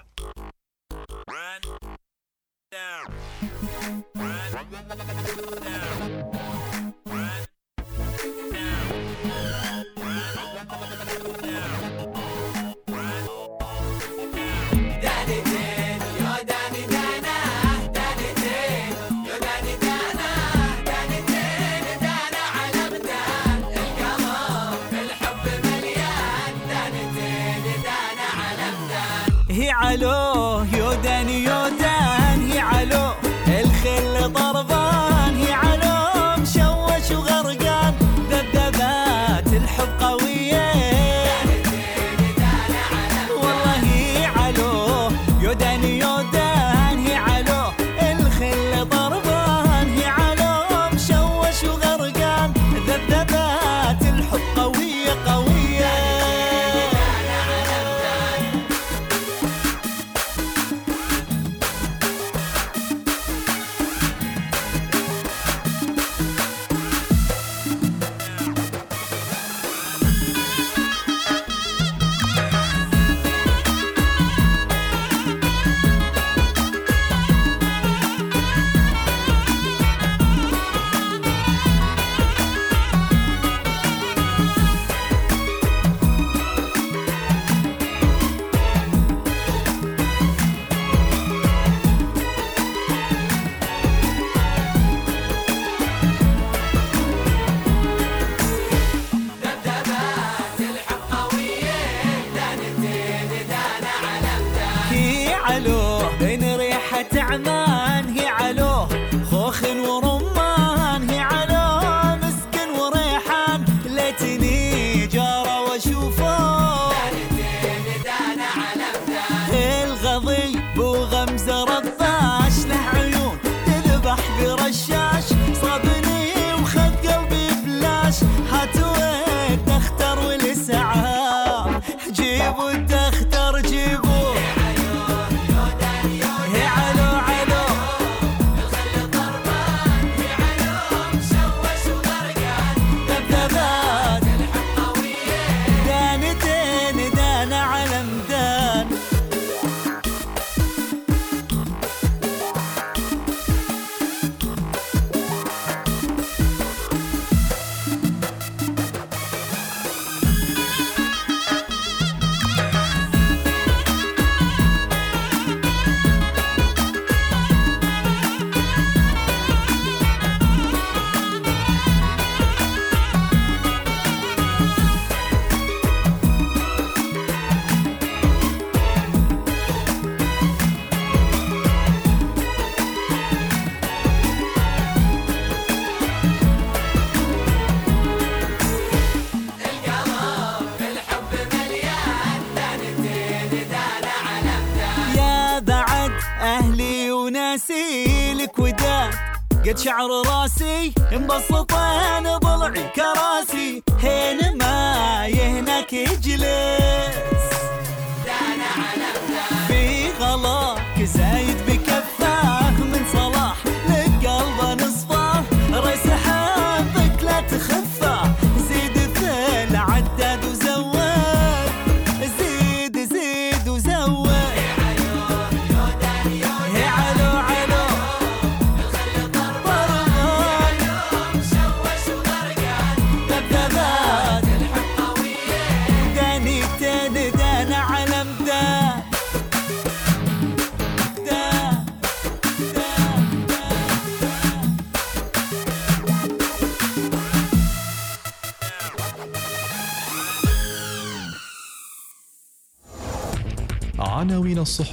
ريحة 107.02 107.93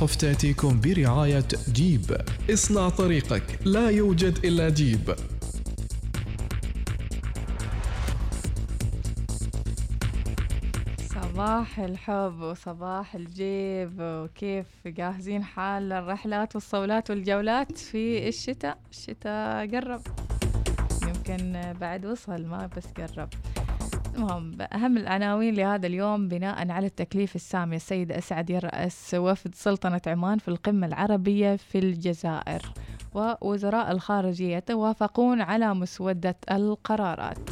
الصحف 0.01 0.15
تأتيكم 0.15 0.79
برعاية 0.81 1.47
جيب. 1.71 2.17
اصنع 2.49 2.89
طريقك. 2.89 3.43
لا 3.65 3.89
يوجد 3.89 4.45
إلا 4.45 4.69
جيب. 4.69 5.15
صباح 11.09 11.79
الحب 11.79 12.41
وصباح 12.41 13.15
الجيب. 13.15 13.93
وكيف 13.99 14.65
جاهزين 14.85 15.43
حال 15.43 15.89
للرحلات 15.89 16.55
والصولات 16.55 17.09
والجولات 17.09 17.77
في 17.77 18.27
الشتاء؟ 18.27 18.77
الشتاء 18.91 19.67
قرب. 19.67 20.01
يمكن 21.07 21.73
بعد 21.81 22.05
وصل 22.05 22.45
ما 22.45 22.69
بس 22.77 22.85
قرب. 22.97 23.29
المهم 24.15 24.57
أهم 24.73 24.97
العناوين 24.97 25.53
لهذا 25.53 25.87
اليوم 25.87 26.27
بناء 26.27 26.71
على 26.71 26.87
التكليف 26.87 27.35
السامي 27.35 27.75
السيد 27.75 28.11
أسعد 28.11 28.49
يرأس 28.49 29.15
وفد 29.17 29.55
سلطنة 29.55 30.01
عمان 30.07 30.37
في 30.37 30.47
القمة 30.47 30.87
العربية 30.87 31.55
في 31.55 31.79
الجزائر 31.79 32.61
ووزراء 33.13 33.91
الخارجية 33.91 34.57
يتوافقون 34.57 35.41
على 35.41 35.73
مسودة 35.73 36.35
القرارات. 36.51 37.49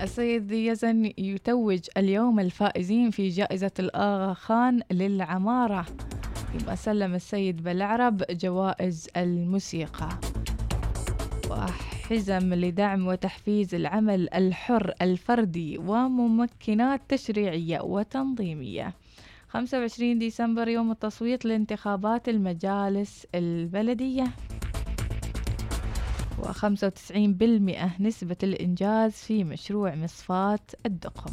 السيد 0.00 0.52
يزن 0.52 1.12
يتوج 1.18 1.80
اليوم 1.96 2.40
الفائزين 2.40 3.10
في 3.10 3.28
جائزة 3.28 3.70
الآغا 3.78 4.34
خان 4.34 4.80
للعمارة. 4.90 5.86
يبقى 6.60 6.76
سلم 6.76 7.14
السيد 7.14 7.62
بالعرب 7.62 8.22
جوائز 8.30 9.08
الموسيقى. 9.16 10.08
وحزم 12.06 12.54
لدعم 12.54 13.06
وتحفيز 13.06 13.74
العمل 13.74 14.34
الحر 14.34 14.94
الفردي 15.02 15.78
وممكنات 15.78 17.00
تشريعية 17.08 17.80
وتنظيمية. 17.80 18.94
25 19.48 20.18
ديسمبر 20.18 20.68
يوم 20.68 20.90
التصويت 20.90 21.44
لانتخابات 21.44 22.28
المجالس 22.28 23.26
البلدية. 23.34 24.24
و95% 26.42 28.00
نسبة 28.00 28.36
الإنجاز 28.42 29.12
في 29.12 29.44
مشروع 29.44 29.94
مصفاة 29.94 30.66
الدقم. 30.86 31.32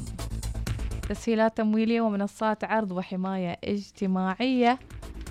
تسهيلات 1.09 1.57
تمويلية 1.57 2.01
ومنصات 2.01 2.63
عرض 2.63 2.91
وحماية 2.91 3.57
اجتماعية. 3.63 4.79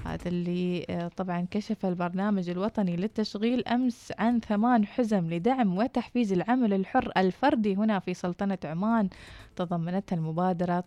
هذا 0.07 0.29
اللي 0.29 0.87
آه، 0.91 1.09
طبعا 1.09 1.47
كشف 1.51 1.87
البرنامج 1.87 2.51
الوطني 2.51 2.97
للتشغيل 2.97 3.69
أمس 3.69 4.13
عن 4.19 4.41
ثمان 4.41 4.87
حزم 4.87 5.31
لدعم 5.31 5.79
وتحفيز 5.79 6.33
العمل 6.33 6.73
الحر 6.73 7.13
الفردي 7.17 7.77
هنا 7.77 7.99
في 7.99 8.15
سلطنة 8.15 8.59
عمان. 8.65 9.09
تضمنتها 9.57 10.17
المبادرة 10.17 10.85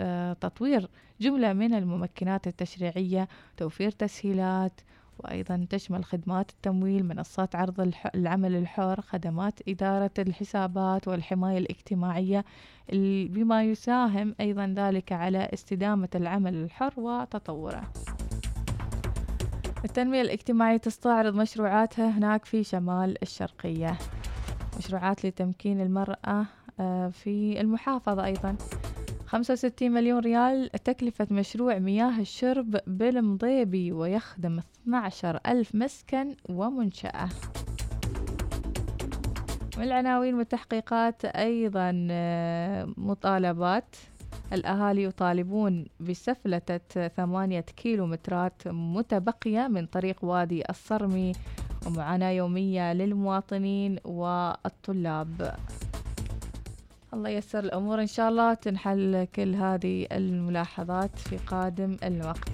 آه، 0.00 0.32
تطوير 0.32 0.88
جملة 1.20 1.52
من 1.52 1.74
الممكنات 1.74 2.46
التشريعية 2.46 3.28
توفير 3.56 3.90
تسهيلات 3.90 4.80
وأيضا 5.18 5.66
تشمل 5.70 6.04
خدمات 6.04 6.50
التمويل 6.50 7.06
منصات 7.06 7.56
عرض 7.56 7.92
العمل 8.14 8.56
الحر 8.56 9.00
خدمات 9.00 9.68
إدارة 9.68 10.10
الحسابات 10.18 11.08
والحماية 11.08 11.58
الاجتماعية 11.58 12.44
بما 13.28 13.64
يساهم 13.64 14.34
أيضا 14.40 14.74
ذلك 14.76 15.12
على 15.12 15.48
استدامة 15.54 16.08
العمل 16.14 16.54
الحر 16.54 17.00
وتطوره. 17.00 17.92
التنمية 19.84 20.20
الاجتماعية 20.20 20.76
تستعرض 20.76 21.34
مشروعاتها 21.34 22.10
هناك 22.10 22.44
في 22.44 22.64
شمال 22.64 23.22
الشرقية. 23.22 23.98
مشروعات 24.78 25.26
لتمكين 25.26 25.80
المرأة 25.80 26.46
آه، 26.80 27.08
في 27.08 27.60
المحافظة 27.60 28.24
أيضا. 28.24 28.56
65 29.26 29.90
مليون 29.92 30.18
ريال 30.18 30.70
تكلفة 30.84 31.26
مشروع 31.30 31.78
مياه 31.78 32.20
الشرب 32.20 32.76
بالمضيبي 32.86 33.92
ويخدم 33.92 34.58
12 34.58 35.40
ألف 35.46 35.74
مسكن 35.74 36.36
ومنشأة. 36.48 37.28
والعناوين 39.78 40.34
والتحقيقات 40.34 41.24
أيضا 41.24 42.08
آه، 42.10 42.88
مطالبات. 42.96 43.96
الأهالي 44.52 45.02
يطالبون 45.02 45.84
بسفلتة 46.00 47.08
ثمانية 47.08 47.60
كيلومترات 47.60 48.62
متبقية 48.66 49.68
من 49.68 49.86
طريق 49.86 50.24
وادي 50.24 50.70
الصرمي 50.70 51.32
ومعاناة 51.86 52.30
يومية 52.30 52.92
للمواطنين 52.92 53.98
والطلاب. 54.04 55.54
الله 57.14 57.28
ييسر 57.28 57.58
الأمور. 57.58 58.00
إن 58.00 58.06
شاء 58.06 58.28
الله 58.28 58.54
تنحل 58.54 59.24
كل 59.34 59.54
هذه 59.54 60.06
الملاحظات 60.12 61.18
في 61.18 61.36
قادم 61.36 61.96
الوقت. 62.04 62.50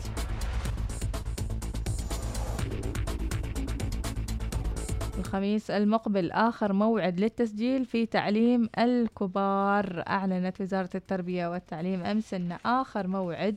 الخميس 5.27 5.71
المقبل 5.71 6.31
آخر 6.31 6.73
موعد 6.73 7.21
للتسجيل 7.21 7.85
في 7.85 8.07
تعليم 8.07 8.69
الكبار. 8.79 10.05
أعلنت 10.09 10.61
وزارة 10.61 10.91
التربية 10.95 11.47
والتعليم 11.47 12.03
أمس 12.05 12.35
أن 12.35 12.53
آخر 12.53 13.07
موعد 13.07 13.57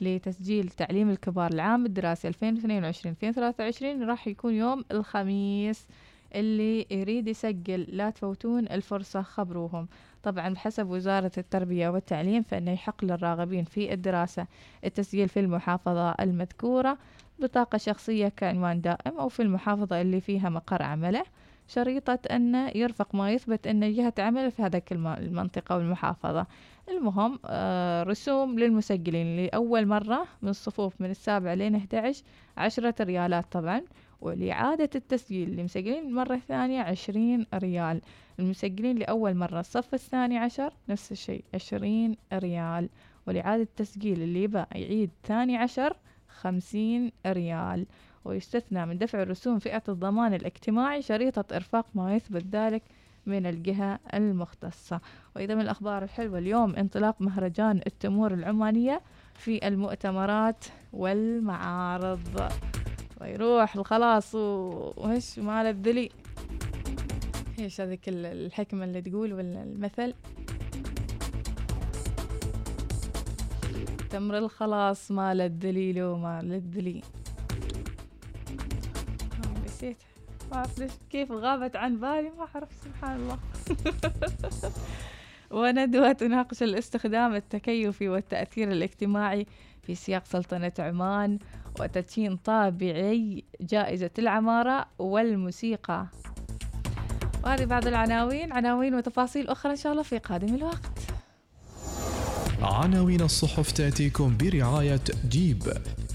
لتسجيل 0.00 0.68
تعليم 0.68 1.10
الكبار 1.10 1.50
العام 1.52 1.86
الدراسي 1.86 2.32
2022-2023 2.32 2.34
راح 4.02 4.28
يكون 4.28 4.54
يوم 4.54 4.84
الخميس 4.90 5.86
اللي 6.34 6.86
يريد 6.90 7.28
يسجل. 7.28 7.86
لا 7.88 8.10
تفوتون 8.10 8.64
الفرصة 8.66 9.22
خبروهم. 9.22 9.88
طبعا 10.24 10.48
بحسب 10.48 10.90
وزارة 10.90 11.32
التربية 11.38 11.88
والتعليم 11.88 12.42
فإنه 12.42 12.70
يحق 12.72 13.04
للراغبين 13.04 13.64
في 13.64 13.92
الدراسة 13.92 14.46
التسجيل 14.84 15.28
في 15.28 15.40
المحافظة 15.40 16.10
المذكورة 16.10 16.98
بطاقة 17.38 17.78
شخصية 17.78 18.28
كعنوان 18.28 18.80
دائم 18.80 19.18
أو 19.18 19.28
في 19.28 19.42
المحافظة 19.42 20.00
اللي 20.00 20.20
فيها 20.20 20.48
مقر 20.48 20.82
عمله 20.82 21.24
شريطة 21.68 22.18
أن 22.30 22.54
يرفق 22.74 23.14
ما 23.14 23.30
يثبت 23.32 23.66
أن 23.66 23.92
جهة 23.94 24.14
عمله 24.18 24.48
في 24.48 24.62
هذاك 24.62 24.92
المنطقة 24.92 25.76
والمحافظة 25.76 26.46
المهم 26.88 27.38
آه 27.46 28.02
رسوم 28.02 28.58
للمسجلين 28.58 29.36
لأول 29.46 29.86
مرة 29.86 30.26
من 30.42 30.48
الصفوف 30.48 31.00
من 31.00 31.10
السابع 31.10 31.54
لين 31.54 31.74
11 31.74 32.22
عشرة 32.56 32.94
ريالات 33.00 33.44
طبعا. 33.52 33.82
ولإعادة 34.20 34.90
التسجيل 34.94 35.50
للمسجلين 35.50 36.06
المرة 36.06 36.34
الثانية 36.34 36.80
عشرين 36.80 37.46
ريال 37.54 38.00
المسجلين 38.38 38.98
لأول 38.98 39.34
مرة 39.34 39.60
الصف 39.60 39.94
الثاني 39.94 40.38
عشر 40.38 40.72
نفس 40.88 41.12
الشيء 41.12 41.44
عشرين 41.54 42.16
ريال 42.32 42.88
ولإعادة 43.26 43.62
التسجيل 43.62 44.22
اللي 44.22 44.42
يبغى 44.42 44.66
يعيد 44.72 45.10
ثاني 45.24 45.56
عشر 45.56 45.96
خمسين 46.28 47.12
ريال. 47.26 47.86
ويستثنى 48.24 48.86
من 48.86 48.98
دفع 48.98 49.22
رسوم 49.22 49.58
فئة 49.58 49.82
الضمان 49.88 50.34
الاجتماعي 50.34 51.02
شريطة 51.02 51.56
إرفاق 51.56 51.86
ما 51.94 52.16
يثبت 52.16 52.44
ذلك 52.52 52.82
من 53.26 53.46
الجهة 53.46 53.98
المختصة. 54.14 55.00
وإذا 55.36 55.54
من 55.54 55.60
الأخبار 55.60 56.02
الحلوة 56.02 56.38
اليوم 56.38 56.76
انطلاق 56.76 57.22
مهرجان 57.22 57.80
التمور 57.86 58.34
العمانية 58.34 59.00
في 59.34 59.68
المؤتمرات 59.68 60.64
والمعارض. 60.92 62.52
ويروح 63.24 63.78
خلاص 63.78 64.34
وهش 64.34 65.38
مال 65.38 65.66
الذلي 65.66 66.08
إيش 67.58 67.80
هذيك 67.80 68.00
الحكمة 68.08 68.84
اللي 68.84 69.02
تقول 69.02 69.32
ولا 69.32 69.62
المثل؟ 69.62 70.14
تمر 74.10 74.38
الخلاص 74.38 75.10
مال 75.10 75.40
الدليل 75.40 76.02
ومال 76.02 76.52
الدلي 76.52 77.02
نسيت. 79.64 79.96
ما 80.50 80.56
أعرف 80.56 80.78
ليش 80.78 80.92
كيف 81.10 81.32
غابت 81.32 81.76
عن 81.76 81.96
بالي؟ 81.96 82.30
ما 82.38 82.46
أعرف 82.54 82.68
سبحان 82.84 83.16
الله. 83.16 83.38
وندوة 85.50 86.12
تناقش 86.12 86.62
الاستخدام 86.62 87.34
التكيفي 87.34 88.08
والتأثير 88.08 88.72
الاجتماعي 88.72 89.46
في 89.86 89.94
سياق 89.94 90.22
سلطنة 90.26 90.72
عمان 90.78 91.38
وتدشين 91.80 92.36
طابعي 92.36 93.44
جائزة 93.60 94.10
العمارة 94.18 94.86
والموسيقى. 94.98 96.06
وهذه 97.44 97.64
بعض 97.64 97.86
العناوين 97.86 98.52
عناوين 98.52 98.94
وتفاصيل 98.94 99.48
أخرى 99.48 99.72
إن 99.72 99.76
شاء 99.76 99.92
الله 99.92 100.02
في 100.02 100.18
قادم 100.18 100.54
الوقت. 100.54 100.90
عناوين 102.62 103.20
الصحف 103.20 103.72
تأتيكم 103.72 104.36
برعاية 104.36 105.00
جيب. 105.28 105.62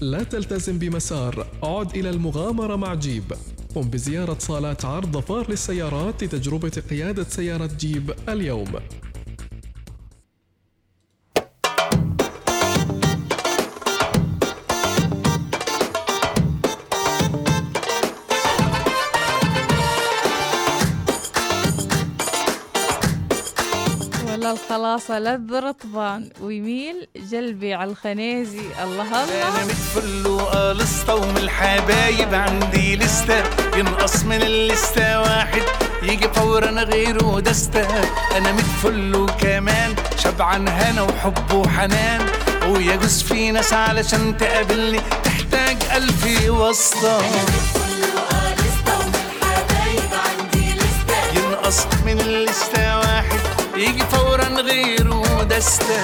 لا 0.00 0.22
تلتزم 0.22 0.78
بمسار 0.78 1.46
عد 1.62 1.96
إلى 1.96 2.10
المغامرة 2.10 2.76
مع 2.76 2.94
جيب. 2.94 3.32
قم 3.74 3.80
بزيارة 3.80 4.36
صالات 4.38 4.84
عرض 4.84 5.16
ظفار 5.16 5.50
للسيارات 5.50 6.24
لتجربة 6.24 6.82
قيادة 6.90 7.24
سيارة 7.24 7.70
جيب 7.78 8.14
اليوم. 8.28 8.72
خلاص 24.80 25.10
لذ 25.10 25.54
رطبان 25.54 26.30
ويميل 26.40 27.08
جلبي 27.16 27.74
على 27.74 27.90
الخنيزي 27.90 28.62
الله 28.84 29.24
أنا 29.24 29.48
الله 29.48 29.64
متفل 29.64 30.26
وقالسطة 30.26 31.14
ومن 31.14 31.36
الحبايب 31.36 32.34
عندي 32.34 32.96
لستة. 32.96 33.44
ينقص 33.76 34.24
من 34.24 34.42
اللستة 34.42 35.20
واحد 35.20 35.62
يجي 36.02 36.28
فورا 36.28 36.70
غيره 36.70 37.40
دستة 37.40 37.86
أنا 38.36 38.52
متفل 38.52 39.14
وكمان 39.14 39.94
شبعان 40.18 40.68
هنا 40.68 41.02
وحب 41.02 41.52
وحنان. 41.52 42.26
ويجوز 42.68 43.22
في 43.22 43.50
ناس 43.50 43.72
علشان 43.72 44.36
تقابلني 44.36 45.00
تحتاج 45.24 45.76
ألف 45.96 46.48
واسطة. 46.50 47.22
ينقص 51.36 51.86
من 52.06 52.20
اللستة 52.20 52.89
يجي 53.80 54.04
فورا 54.12 54.44
غيره 54.44 55.42
دستة 55.42 56.00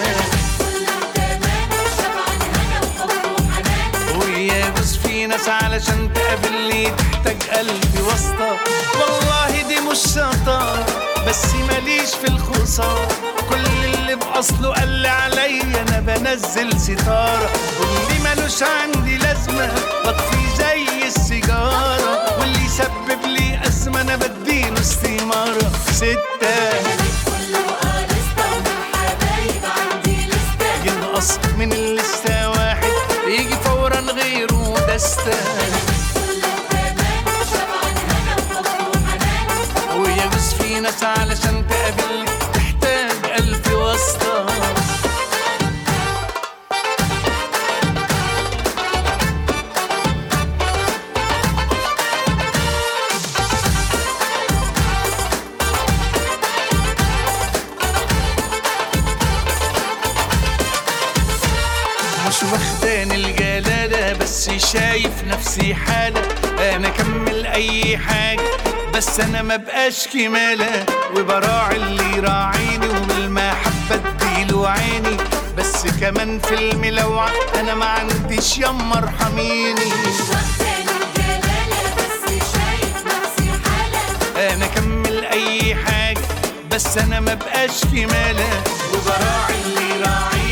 ويجوز 4.19 4.97
في 4.97 5.27
ناس 5.27 5.49
علشان 5.49 6.13
تقابلني 6.13 6.91
تحتاج 6.91 7.43
قلبي 7.43 8.03
واسطة. 8.09 8.57
والله 9.01 9.69
دي 9.69 9.81
مش 9.81 9.99
شطارة 9.99 10.87
بس 11.29 11.45
ماليش 11.69 12.11
في 12.15 12.29
الخسارة. 12.29 13.09
كل 13.51 13.85
اللي 13.85 14.17
بأصله 14.17 14.73
قال 14.75 14.89
لي 14.89 15.09
عليا 15.09 15.85
أنا 15.89 16.01
بنزل 16.01 16.81
ستارة. 16.81 17.51
واللي 17.81 18.19
ملوش 18.25 18.63
عندي 18.63 19.17
لازمة 19.17 19.73
بطفي 20.05 20.57
زي 20.59 21.07
السيجارة. 21.07 22.41
واللي 22.41 22.65
يسبب 22.65 23.27
لي 23.27 23.61
أزمة 23.67 24.01
أنا 24.01 24.17
بديله 24.17 24.81
استمارة. 24.81 25.71
ستة. 25.93 27.06
ينقص 31.17 31.39
من 31.59 31.73
بس 69.17 69.21
أنا 69.21 69.43
ما 69.43 69.57
بقاش 69.57 70.09
كمالة 70.09 70.87
وبراعي 71.17 71.77
اللي 71.77 72.17
يراعيني 72.17 72.89
وبالمحبة 72.89 73.95
اديله 73.95 74.69
عيني. 74.69 75.17
بس 75.59 75.87
كمان 76.01 76.39
في 76.39 76.55
الملوعة 76.55 77.31
أنا 77.61 77.75
ما 77.75 77.85
عنديش 77.85 78.59
يما 78.59 78.99
ارحميني 78.99 79.81
أنا 84.37 84.65
أكمل 84.65 85.25
أي 85.25 85.75
حاجة 85.75 86.21
بس 86.73 86.99
أنا 86.99 87.21
ما 87.21 87.35
بقاش 87.35 87.85
كمالة 87.85 88.63
وبراعي 88.95 89.55
اللي 89.65 89.99
يراعيني 89.99 90.46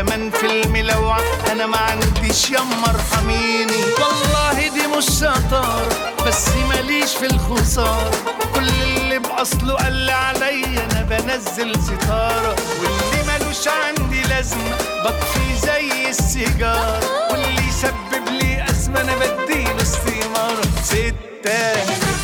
كمان 0.00 0.30
في 0.30 0.46
الملوعة. 0.46 1.20
أنا 1.52 1.66
ما 1.66 1.76
عنديش 1.76 2.50
يما 2.50 2.90
ارحميني 2.94 3.82
والله 3.98 4.68
دي 4.68 4.86
مش 4.96 5.04
شطارة 5.04 5.88
بس 6.26 6.48
ماليش 6.68 7.10
في 7.14 7.26
الخسارة 7.26 8.10
كل 8.54 8.68
اللي 8.68 9.18
بأصله 9.18 9.74
قال 9.74 9.92
لي 9.92 10.12
عليا 10.12 10.88
أنا 10.92 11.02
بنزل 11.02 11.72
ستارة. 11.82 12.56
واللي 12.80 13.20
ملوش 13.44 13.68
عندي 13.68 14.22
لازمة 14.22 14.76
بطفي 15.04 15.56
زي 15.66 16.08
السيجارة. 16.10 17.00
واللي 17.30 17.68
يسبب 17.68 18.28
لي 18.30 18.64
أزمة 18.70 19.00
أنا 19.00 19.16
بديله 19.16 19.82
استمارة. 19.82 20.62
ستة. 20.84 22.19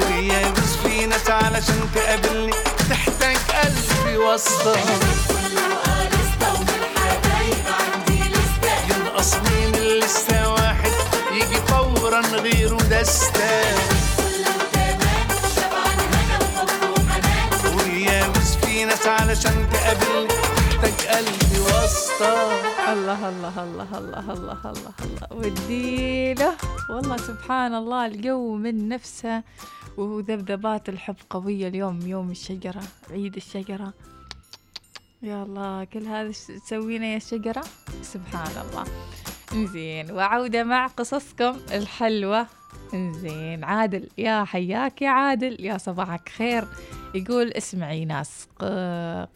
ويجوز 0.00 0.76
في 0.82 1.06
علشان 1.30 1.88
تقابلني 1.94 2.52
تحتاج 2.90 3.36
في 18.64 18.84
ناس 18.84 19.06
علشان 19.06 19.68
تقابلني 19.72 20.28
تحتاج 20.28 21.06
قلبي 21.08 21.58
واسطة. 21.60 22.71
الله 22.92 23.28
الله 23.28 23.64
الله 23.64 23.98
الله 23.98 24.32
الله 24.32 24.60
الله 24.72 24.94
الله. 25.00 25.28
وديله. 25.32 26.52
والله 26.90 27.16
سبحان 27.16 27.74
الله 27.74 28.06
الجو 28.06 28.56
من 28.56 28.88
نفسه 28.88 29.42
وذبذبات 29.96 30.88
الحب 30.88 31.16
قوية 31.30 31.68
اليوم 31.68 32.06
يوم 32.06 32.30
الشجرة 32.30 32.82
عيد 33.10 33.36
الشجرة. 33.36 33.92
يا 35.22 35.42
الله 35.42 35.84
كل 35.84 36.04
هذا 36.06 36.30
تسوينا 36.66 37.06
يا 37.06 37.18
شجرة؟ 37.18 37.64
سبحان 38.02 38.54
الله. 38.64 38.84
زين 39.72 40.10
وعودة 40.10 40.64
مع 40.64 40.86
قصصكم 40.86 41.56
الحلوة. 41.72 42.46
زين 42.94 43.64
عادل 43.64 44.08
يا 44.18 44.44
حياك 44.44 45.02
يا 45.02 45.10
عادل 45.10 45.56
يا 45.60 45.78
صباحك 45.78 46.28
خير. 46.28 46.68
يقول 47.14 47.52
اسمعي 47.52 48.04
ناس 48.04 48.48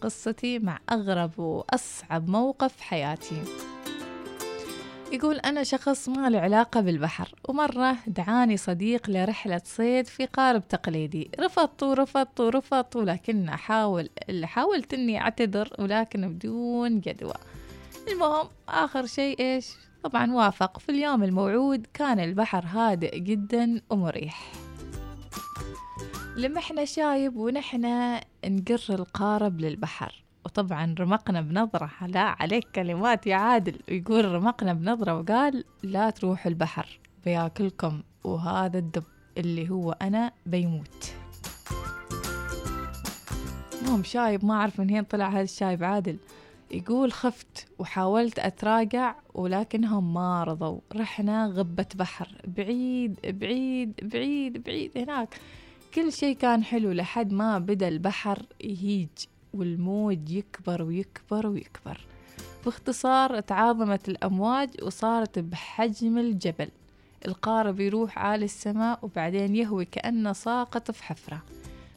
قصتي 0.01 0.59
مع 0.59 0.79
أغرب 0.93 1.39
وأصعب 1.39 2.29
موقف 2.29 2.81
حياتي. 2.81 3.43
يقول 5.13 5.37
أنا 5.37 5.63
شخص 5.63 6.09
ما 6.09 6.31
له 6.31 6.39
علاقة 6.39 6.81
بالبحر 6.81 7.35
ومرة 7.49 7.97
دعاني 8.07 8.57
صديق 8.57 9.11
لرحلة 9.11 9.61
صيد 9.65 10.07
في 10.07 10.27
قارب 10.27 10.69
تقليدي. 10.69 11.31
رفضت 11.41 11.83
ورفضت 11.83 12.41
ورفضت 12.41 12.97
ولكن 12.97 13.49
أحاول 13.49 14.11
حاولت 14.45 14.95
إني 14.95 15.21
أعتذر 15.21 15.69
ولكن 15.79 16.29
بدون 16.29 17.01
جدوى. 17.01 17.35
المهم 18.09 18.47
آخر 18.69 19.07
شيء 19.07 19.41
إيش؟ 19.41 19.67
طبعا 20.07 20.33
وافق. 20.33 20.79
في 20.79 20.89
اليوم 20.89 21.23
الموعود 21.23 21.87
كان 21.95 22.21
البحر 22.21 22.65
هادئ 22.67 23.19
جدا 23.19 23.81
ومريح. 23.91 24.53
لمحنا 26.37 26.85
شايب 26.85 27.37
ونحنا 27.37 28.21
نقر 28.45 28.81
القارب 28.91 29.61
للبحر. 29.61 30.25
وطبعا 30.45 30.95
رمقنا 31.01 31.41
بنظرة. 31.41 31.91
لا 32.07 32.37
عليك 32.41 32.69
كلمات 32.75 33.27
يا 33.27 33.37
عادل. 33.37 33.79
ويقول 33.89 34.25
رمقنا 34.25 34.73
بنظرة 34.73 35.19
وقال 35.19 35.65
لا 35.83 36.11
تروح 36.11 36.47
البحر. 36.47 37.01
بياكلكم. 37.25 38.03
وهذا 38.25 38.79
الدب 38.79 39.05
اللي 39.39 39.71
هو 39.71 39.93
أنا 39.93 40.33
بيموت. 40.47 41.13
المهم 43.83 44.03
شايب 44.03 44.45
ما 44.45 44.55
أعرف 44.55 44.81
من 44.81 44.91
هين 44.91 45.05
طلع 45.05 45.29
هذا 45.29 45.41
الشايب 45.41 45.85
عادل. 45.85 46.19
يقول 46.71 47.13
خفت 47.13 47.67
وحاولت 47.79 48.39
أتراجع 48.39 49.15
ولكنهم 49.35 50.15
ما 50.15 50.45
رضوا. 50.45 50.81
رحنا 50.97 51.47
غبة 51.47 51.87
بحر. 51.95 52.29
بعيد 52.57 53.17
بعيد 53.25 53.93
بعيد 54.03 54.63
بعيد 54.63 54.99
هناك. 54.99 55.29
كل 55.95 56.13
شيء 56.13 56.37
كان 56.37 56.65
حلو 56.65 56.93
لحد 56.93 57.33
ما 57.33 57.59
بدأ 57.59 57.89
البحر 57.89 58.43
يهيج 58.61 59.09
والموج 59.55 60.31
يكبر 60.31 60.83
ويكبر 60.83 61.47
ويكبر. 61.47 62.01
باختصار 62.65 63.41
تعاظمت 63.41 64.09
الأمواج 64.09 64.71
وصارت 64.83 65.39
بحجم 65.39 66.19
الجبل. 66.19 66.69
القارب 67.27 67.81
يروح 67.81 68.19
عالي 68.19 68.45
السماء 68.45 68.99
وبعدين 69.03 69.57
يهوي 69.57 69.85
كأنه 69.85 70.33
ساقط 70.33 70.91
في 70.91 71.05
حفرة. 71.05 71.43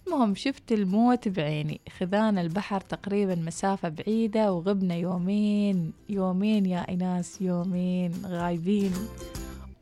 المهم 0.09 0.35
شفت 0.35 0.71
الموت 0.71 1.27
بعيني. 1.27 1.81
خذانا 1.99 2.41
البحر 2.41 2.81
تقريبا 2.81 3.35
مسافة 3.35 3.89
بعيدة 3.89 4.53
وغبنا 4.53 4.95
يومين. 4.95 5.93
يومين 6.09 6.65
يا 6.65 6.93
إناس 6.93 7.41
يومين 7.41 8.11
غايبين. 8.25 8.93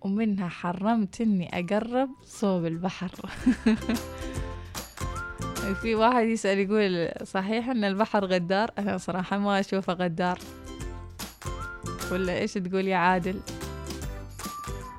ومنها 0.02 0.48
حرمت 0.48 1.22
إني 1.22 1.60
أقرب 1.60 2.10
صوب 2.26 2.66
البحر. 2.66 3.12
في 5.82 5.96
واحد 5.96 6.26
يسأل 6.26 6.60
يقول 6.60 7.28
صحيح 7.28 7.70
إن 7.70 7.84
البحر 7.84 8.26
غدار؟ 8.26 8.72
أنا 8.78 8.98
صراحة 8.98 9.38
ما 9.38 9.60
أشوفه 9.60 9.94
غدار. 9.94 10.40
ولا 12.12 12.40
إيش 12.40 12.54
تقول 12.54 12.88
يا 12.88 12.98
عادل؟ 12.98 13.40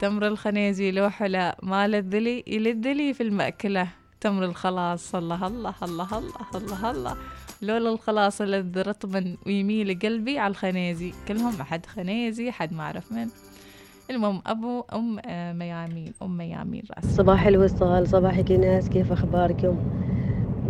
تمر 0.01 0.26
الخنيزي 0.26 0.91
لو 0.91 1.11
حلا 1.11 1.57
ما 1.62 1.89
لذلي 1.89 2.45
يلذلي 2.47 3.14
في 3.14 3.22
المأكلة. 3.22 3.89
تمر 4.20 4.44
الخلاص. 4.44 5.14
الله 5.14 5.46
الله 5.46 5.74
الله 5.82 6.18
الله 6.18 6.46
الله 6.54 6.90
الله. 6.90 7.14
لولا 7.62 7.90
الخلاص 7.90 8.40
لذ 8.42 8.82
رطبا 8.82 9.36
ويميل 9.46 9.98
قلبي 9.98 10.38
على 10.38 10.50
الخنيزي 10.50 11.12
كلهم 11.28 11.62
حد 11.62 11.86
خنيزي 11.86 12.50
حد 12.50 12.72
ما 12.72 12.82
أعرف 12.82 13.12
من. 13.12 13.26
المهم 14.10 14.42
أبو 14.46 14.84
أم 14.92 15.18
آه، 15.26 15.52
ميامين 15.52 16.12
أم 16.22 16.36
ميامين 16.36 16.82
رأس. 16.96 17.16
صباح 17.16 17.46
الوصال 17.46 18.08
صباحك 18.08 18.52
ناس 18.52 18.88
كيف 18.88 19.12
أخباركم 19.12 19.78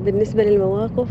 بالنسبة 0.04 0.42
للمواقف 0.44 1.08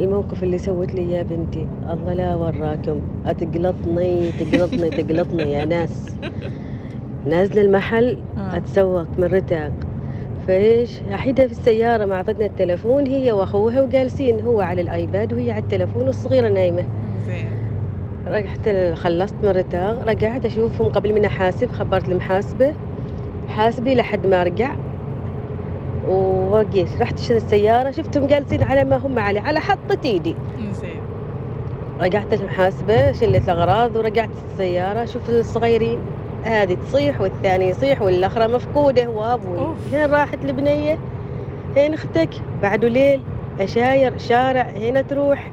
الموقف 0.00 0.42
اللي 0.42 0.58
سوت 0.58 0.94
لي 0.94 1.12
يا 1.12 1.22
بنتي 1.22 1.68
الله 1.90 2.14
لا 2.14 2.34
وراكم. 2.34 3.00
أتقلطني 3.26 4.32
تقلطني 4.32 4.90
تقلطني 4.90 5.52
يا 5.52 5.64
ناس. 5.64 6.06
نازلة 7.26 7.62
المحل 7.62 8.22
أتسوق 8.36 9.06
من 9.18 9.24
رتاق. 9.24 9.72
فايش؟ 10.46 11.00
حيدها 11.10 11.46
في 11.46 11.52
السيارة 11.52 12.04
ما 12.04 12.14
أعطتنا 12.14 12.46
التلفون 12.46 13.06
هي 13.06 13.32
وأخوها 13.32 13.82
وجالسين 13.82 14.40
هو 14.40 14.60
على 14.60 14.80
الآيباد 14.80 15.32
وهي 15.32 15.50
على 15.50 15.62
التلفون 15.62 16.06
والصغيرة 16.06 16.48
نايمة. 16.48 16.84
رحت 18.26 18.68
خلصت 18.94 19.34
من 19.42 19.48
رتاق 19.48 20.08
رجعت 20.08 20.44
أشوفهم 20.44 20.88
قبل 20.88 21.12
من 21.12 21.24
أحاسب 21.24 21.70
خبرت 21.70 22.08
المحاسبة. 22.08 22.74
حاسبي 23.48 23.94
لحد 23.94 24.26
ما 24.26 24.42
أرجع. 24.42 24.76
ووقيت. 26.08 26.88
رحت 27.00 27.18
شفت 27.18 27.30
السيارة 27.30 27.90
شفتهم 27.90 28.26
جالسين 28.26 28.62
على 28.62 28.84
ما 28.84 28.96
هم 28.96 29.18
عليه 29.18 29.40
على 29.40 29.60
حطة 29.60 29.98
إيدي. 30.04 30.36
زين. 30.72 31.00
رجعت 32.00 32.32
المحاسبة 32.32 33.12
شلت 33.12 33.48
الأغراض 33.48 33.96
ورجعت 33.96 34.30
السيارة. 34.52 35.04
شوف 35.04 35.30
الصغيرين. 35.30 35.98
هذه 36.46 36.76
تصيح 36.88 37.20
والثاني 37.20 37.68
يصيح 37.68 38.02
والأخرى 38.02 38.48
مفقودة. 38.48 39.08
وأبوي 39.08 39.74
هين 39.92 40.10
راحت 40.10 40.38
البنية؟ 40.44 40.98
هين 41.76 41.94
أختك؟ 41.94 42.28
بعده 42.62 42.88
ليل 42.88 43.20
أشاير 43.60 44.18
شارع 44.18 44.62
هنا 44.62 45.02
تروح؟ 45.02 45.50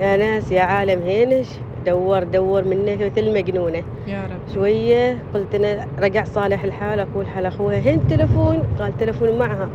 يا 0.00 0.16
ناس 0.16 0.52
يا 0.52 0.62
عالم 0.62 1.02
هينش؟ 1.02 1.46
دور 1.86 2.22
دور 2.22 2.64
منك 2.64 3.02
مثل 3.02 3.34
مجنونة. 3.34 3.82
يا 4.06 4.22
رب. 4.22 4.54
شوية 4.54 5.18
قلت 5.34 5.54
أنا 5.54 5.86
رجع 6.00 6.24
صالح 6.24 6.64
الحال 6.64 7.00
أقول 7.00 7.26
حال 7.26 7.46
أخوها. 7.46 7.76
هين 7.76 8.08
تلفون 8.08 8.62
قال 8.78 8.96
تلفون 8.98 9.38
معها. 9.38 9.68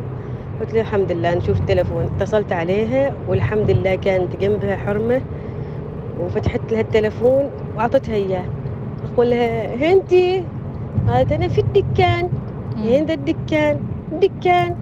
قلت 0.60 0.74
له 0.74 0.80
الحمد 0.80 1.12
لله 1.12 1.34
نشوف 1.34 1.60
تلفون 1.60 2.10
اتصلت 2.16 2.52
عليها 2.52 3.14
والحمد 3.28 3.70
لله 3.70 3.94
كانت 3.94 4.36
جنبها 4.36 4.76
حرمة. 4.76 5.20
وفتحت 6.20 6.60
لها 6.72 6.80
التلفون 6.80 7.50
وأعطتها 7.76 8.14
إياه. 8.14 8.44
لها 9.18 9.74
هنتي 9.74 10.44
قالت 11.08 11.32
أنا 11.32 11.48
في 11.48 11.60
الدكان 11.60 12.28
ذا 12.86 13.14
الدكان 13.14 13.80
دكان 14.12 14.76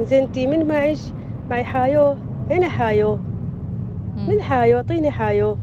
زنتي 0.00 0.46
من 0.46 0.66
معش 0.66 1.00
معي 1.50 1.64
حايو 1.64 2.16
هنا 2.50 2.68
حايو 2.68 3.18
من 4.28 4.42
حايو 4.42 4.76
اعطيني 4.76 5.10
حايو. 5.10 5.58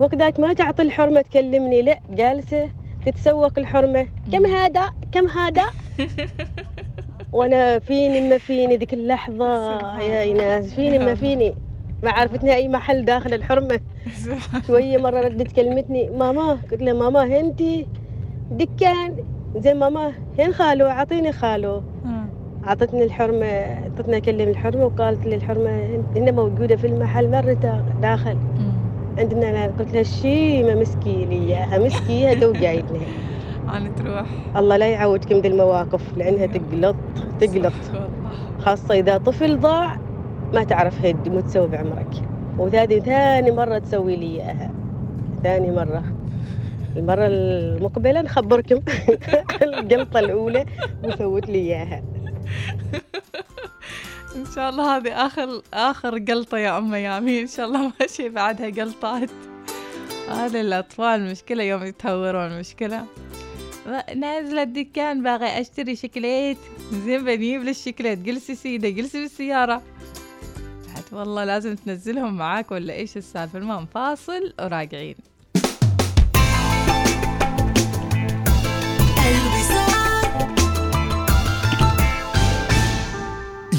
وقتك 0.00 0.40
ما 0.40 0.52
تعطي 0.52 0.82
الحرمة 0.82 1.20
تكلمني 1.20 1.82
لا 1.82 2.00
جالسة 2.10 2.70
تتسوق 3.06 3.58
الحرمة. 3.58 4.08
كم 4.32 4.46
هذا؟ 4.46 4.90
كم 5.12 5.28
هذا؟ 5.28 5.64
وأنا 7.32 7.78
فيني 7.78 8.28
ما 8.28 8.38
فيني 8.38 8.76
ذيك 8.76 8.94
اللحظة؟ 8.94 9.80
يا 10.00 10.20
ايناس 10.20 10.74
فيني 10.74 10.98
ما 10.98 11.14
فيني؟ 11.14 11.54
ما 12.02 12.10
عرفتني 12.10 12.54
أي 12.54 12.68
محل 12.68 13.04
داخل 13.04 13.34
الحرمة. 13.34 13.80
شوية 14.66 14.98
مرة 14.98 15.20
ردت 15.20 15.52
كلمتني 15.52 16.10
ماما 16.10 16.52
قلت 16.52 16.82
لها 16.82 16.92
ماما 16.92 17.24
هنتي 17.26 17.86
دكان 18.50 19.16
زين 19.56 19.78
ماما 19.78 20.12
هين 20.38 20.52
خالو؟ 20.52 20.86
أعطيني 20.86 21.32
خالو. 21.32 21.82
أعطتني 22.66 23.04
الحرمة 23.04 23.46
أعطتني 23.46 24.16
أكلم 24.16 24.48
الحرمة 24.48 24.84
وقالت 24.84 25.26
لي 25.26 25.34
الحرمة 25.34 26.00
هنا 26.16 26.30
موجودة 26.30 26.76
في 26.76 26.86
المحل 26.86 27.30
مرة 27.30 27.82
داخل. 28.02 28.36
عندنا 29.18 29.50
أنا 29.50 29.66
قلت 29.78 29.92
لها 29.92 30.00
الشيمة 30.00 30.74
مسكي 30.74 31.24
لي 31.24 31.34
اياها 31.36 31.78
مسكيها 31.78 32.34
تو 32.34 32.52
جايتني 32.52 33.00
أنا 33.68 33.88
تروح. 33.96 34.26
الله 34.56 34.76
لا 34.76 34.86
يعودكم 34.86 35.34
ذي 35.36 35.48
المواقف 35.48 36.16
لأنها 36.18 36.46
تقلط 36.46 36.96
تقلط. 37.40 37.72
خاصة 38.60 38.94
إذا 38.94 39.18
طفل 39.18 39.60
ضاع 39.60 39.96
ما 40.54 40.64
تعرف 40.64 41.04
هد 41.04 41.28
مو 41.28 41.40
تسوي 41.40 41.68
بعمرك. 41.68 42.14
وهذه 42.58 43.00
ثاني 43.00 43.50
مرة 43.50 43.78
تسوي 43.78 44.16
لي 44.16 44.26
إياها. 44.26 44.70
ثاني 45.42 45.70
مرة. 45.70 46.04
المرة 46.96 47.26
المقبلة 47.26 48.22
نخبركم. 48.22 48.80
القلطة 49.62 50.18
الأولى 50.18 50.66
وسوت 51.04 51.48
لي 51.48 51.58
إياها. 51.58 52.02
إن 54.36 54.44
شاء 54.54 54.70
الله 54.70 54.96
هذه 54.96 55.26
اخر 55.26 55.62
آخر 55.74 56.18
قلطة 56.18 56.58
يا 56.58 56.78
ام 56.78 56.94
يامين 56.94 57.40
إن 57.40 57.46
شاء 57.46 57.66
الله 57.66 57.92
ماشي 58.00 58.28
بعدها 58.28 58.70
قلطات. 58.70 59.30
هذا 60.28 60.60
الأطفال 60.60 61.30
مشكلة 61.30 61.62
يوم 61.62 61.84
يتهورون 61.84 62.58
مشكلة. 62.58 63.04
نازلة 64.16 64.62
الدكان 64.62 65.22
باغي 65.22 65.60
أشتري 65.60 65.96
شكليت. 65.96 66.58
زين 66.92 67.24
بجيب 67.24 67.62
لي 67.62 67.70
الشكليت 67.70 68.18
جلسي 68.18 68.54
سيدة 68.54 68.88
جلسي 68.88 69.22
بالسيارة. 69.22 69.82
بعد 71.12 71.18
والله 71.18 71.44
لازم 71.44 71.74
تنزلهم 71.74 72.36
معاك 72.36 72.70
ولا 72.70 72.94
إيش 72.94 73.16
السالفة؟ 73.16 73.58
المهم 73.58 73.86
فاصل 73.86 74.52
وراجعين. 74.60 75.14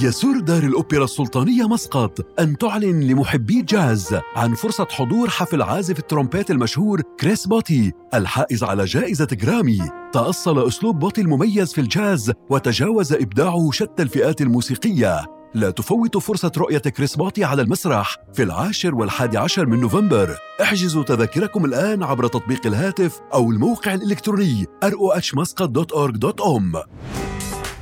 يسر 0.03 0.39
دار 0.39 0.63
الأوبرا 0.63 1.03
السلطانية 1.03 1.67
مسقط. 1.67 2.39
أن 2.39 2.57
تعلن 2.57 3.03
لمحبي 3.03 3.59
الجاز 3.59 4.19
عن 4.35 4.53
فرصة 4.53 4.87
حضور 4.91 5.29
حفل 5.29 5.61
عازف 5.61 5.99
الترومبيت 5.99 6.51
المشهور 6.51 7.01
كريس 7.19 7.47
بوتي 7.47 7.91
الحائز 8.13 8.63
على 8.63 8.85
جائزة 8.85 9.27
جرامي 9.31 9.79
تأصل 10.13 10.67
أسلوب 10.67 10.99
بوتي 10.99 11.21
المميز 11.21 11.73
في 11.73 11.81
الجاز 11.81 12.31
وتجاوز 12.49 13.13
إبداعه 13.13 13.71
شتى 13.71 14.03
الفئات 14.03 14.41
الموسيقية. 14.41 15.36
لا 15.53 15.69
تفوتوا 15.69 16.21
فرصة 16.21 16.51
رؤية 16.57 16.77
كريس 16.77 17.15
بوتي 17.15 17.43
على 17.43 17.61
المسرح 17.61 18.17
في 18.33 18.43
العاشر 18.43 18.95
والحادي 18.95 19.37
عشر 19.37 19.65
من 19.65 19.79
نوفمبر. 19.79 20.37
احجزوا 20.61 21.03
تذاكركم 21.03 21.65
الآن 21.65 22.03
عبر 22.03 22.27
تطبيق 22.27 22.67
الهاتف 22.67 23.19
أو 23.33 23.51
الموقع 23.51 23.93
الإلكتروني 23.93 24.65
rohmuscat.org.om 24.85 26.77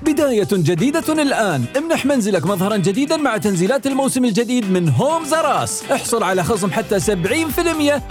بداية 0.01 0.47
جديدة 0.51 1.13
الآن. 1.13 1.65
امنح 1.77 2.05
منزلك 2.05 2.45
مظهرا 2.45 2.77
جديدا 2.77 3.17
مع 3.17 3.37
تنزيلات 3.37 3.87
الموسم 3.87 4.25
الجديد 4.25 4.71
من 4.71 4.89
Homes 4.89 5.25
R 5.25 5.44
Us 5.44 5.83
احصل 5.91 6.23
على 6.23 6.43
خصم 6.43 6.71
حتى 6.71 6.99
70% 6.99 7.07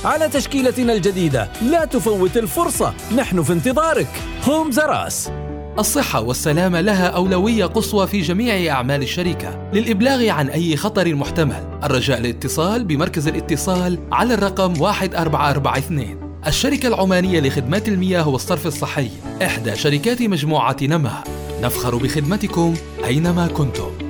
على 0.04 0.28
تشكيلتنا 0.28 0.92
الجديدة. 0.92 1.48
لا 1.62 1.84
تفوت 1.84 2.36
الفرصة. 2.36 2.94
نحن 3.16 3.42
في 3.42 3.52
انتظارك. 3.52 4.08
هوم 4.48 4.70
زراس 4.70 5.30
الصحة 5.78 6.20
والسلامة 6.20 6.80
لها 6.80 7.06
أولوية 7.06 7.64
قصوى 7.64 8.06
في 8.06 8.20
جميع 8.20 8.74
أعمال 8.74 9.02
الشركة 9.02 9.70
للإبلاغ 9.72 10.28
عن 10.28 10.48
أي 10.48 10.76
خطر 10.76 11.14
محتمل. 11.14 11.78
الرجاء 11.84 12.18
الاتصال 12.18 12.84
بمركز 12.84 13.28
الاتصال 13.28 13.98
على 14.12 14.34
الرقم 14.34 14.72
1442 14.72 16.40
الشركة 16.46 16.86
العمانية 16.86 17.40
لخدمات 17.40 17.88
المياه 17.88 18.28
والصرف 18.28 18.66
الصحي. 18.66 19.10
إحدى 19.42 19.76
شركات 19.76 20.22
مجموعة 20.22 20.76
نما 20.82 21.24
نفخر 21.62 21.96
بخدمتكم 21.96 22.74
أينما 23.04 23.46
كنتم. 23.46 24.03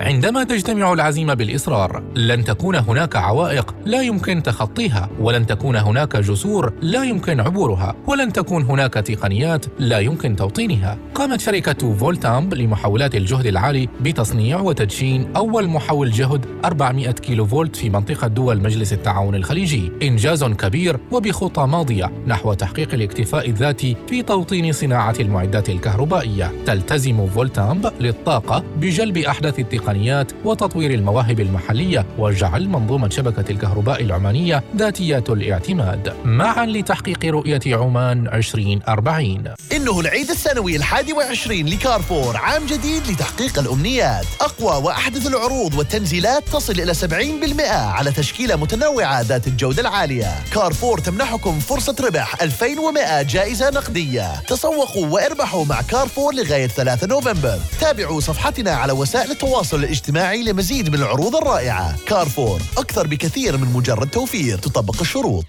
عندما 0.00 0.44
تجتمع 0.44 0.92
العزيمة 0.92 1.34
بالإصرار 1.34 2.02
لن 2.14 2.44
تكون 2.44 2.76
هناك 2.76 3.16
عوائق 3.16 3.74
لا 3.84 4.02
يمكن 4.02 4.42
تخطيها 4.42 5.10
ولن 5.18 5.46
تكون 5.46 5.76
هناك 5.76 6.16
جسور 6.16 6.72
لا 6.82 7.04
يمكن 7.04 7.40
عبورها 7.40 7.94
ولن 8.06 8.32
تكون 8.32 8.62
هناك 8.62 8.94
تقنيات 8.94 9.66
لا 9.78 9.98
يمكن 9.98 10.36
توطينها. 10.36 10.98
قامت 11.14 11.40
شركة 11.40 11.94
فولتامب 11.94 12.54
لمحولات 12.54 13.14
الجهد 13.14 13.46
العالي 13.46 13.88
بتصنيع 14.00 14.60
وتدشين 14.60 15.36
أول 15.36 15.68
محول 15.68 16.10
جهد 16.10 16.46
400 16.64 17.10
كيلو 17.10 17.46
فولت 17.46 17.76
في 17.76 17.90
منطقة 17.90 18.26
دول 18.26 18.62
مجلس 18.62 18.92
التعاون 18.92 19.34
الخليجي. 19.34 19.92
إنجاز 20.02 20.44
كبير 20.44 20.96
وبخطى 21.12 21.66
ماضية 21.66 22.12
نحو 22.26 22.54
تحقيق 22.54 22.94
الاكتفاء 22.94 23.48
الذاتي 23.48 23.96
في 24.08 24.22
توطين 24.22 24.72
صناعة 24.72 25.14
المعدات 25.20 25.68
الكهربائية. 25.68 26.52
تلتزم 26.66 27.26
فولتامب 27.26 27.92
للطاقة 28.00 28.64
بجلب 28.76 29.18
أحدث 29.18 29.58
التقنيات 29.58 29.89
التقنيات 29.90 30.32
وتطوير 30.44 30.90
المواهب 30.90 31.40
المحلية 31.40 32.06
وجعل 32.18 32.68
منظومة 32.68 33.08
شبكة 33.08 33.50
الكهرباء 33.50 34.02
العمانية 34.02 34.62
ذاتية 34.76 35.24
الاعتماد. 35.28 36.12
معا 36.24 36.66
لتحقيق 36.66 37.24
رؤية 37.24 37.60
عمان 37.66 38.26
2040 38.26 39.54
إنه 39.72 40.00
العيد 40.00 40.30
السنوي 40.30 40.76
الحادي 40.76 41.12
والعشرين 41.12 41.66
لكارفور 41.66 42.36
عام 42.36 42.66
جديد 42.66 43.06
لتحقيق 43.10 43.58
الأمنيات. 43.58 44.26
أقوى 44.40 44.84
وأحدث 44.84 45.26
العروض 45.26 45.74
والتنزيلات 45.74 46.48
تصل 46.48 46.72
إلى 46.72 46.94
70% 46.94 47.60
على 47.70 48.10
تشكيلة 48.10 48.56
متنوعة 48.56 49.20
ذات 49.20 49.46
الجودة 49.46 49.80
العالية. 49.82 50.34
كارفور 50.54 50.98
تمنحكم 50.98 51.58
فرصة 51.58 51.96
ربح 52.00 52.42
2100 52.42 53.22
جائزة 53.22 53.70
نقدية. 53.70 54.40
تسوقوا 54.48 55.06
وإربحوا 55.06 55.64
مع 55.64 55.82
كارفور 55.82 56.34
لغاية 56.34 56.66
3 56.66 57.06
نوفمبر. 57.06 57.58
تابعوا 57.80 58.20
صفحتنا 58.20 58.70
على 58.70 58.92
وسائل 58.92 59.30
التواصل 59.30 59.79
الاجتماعي 59.80 60.42
لمزيد 60.42 60.88
من 60.88 60.94
العروض 60.94 61.36
الرائعة. 61.36 61.96
كارفور 62.06 62.60
أكثر 62.78 63.06
بكثير 63.06 63.56
من 63.56 63.72
مجرد 63.72 64.10
توفير. 64.10 64.58
تطبق 64.58 65.00
الشروط. 65.00 65.44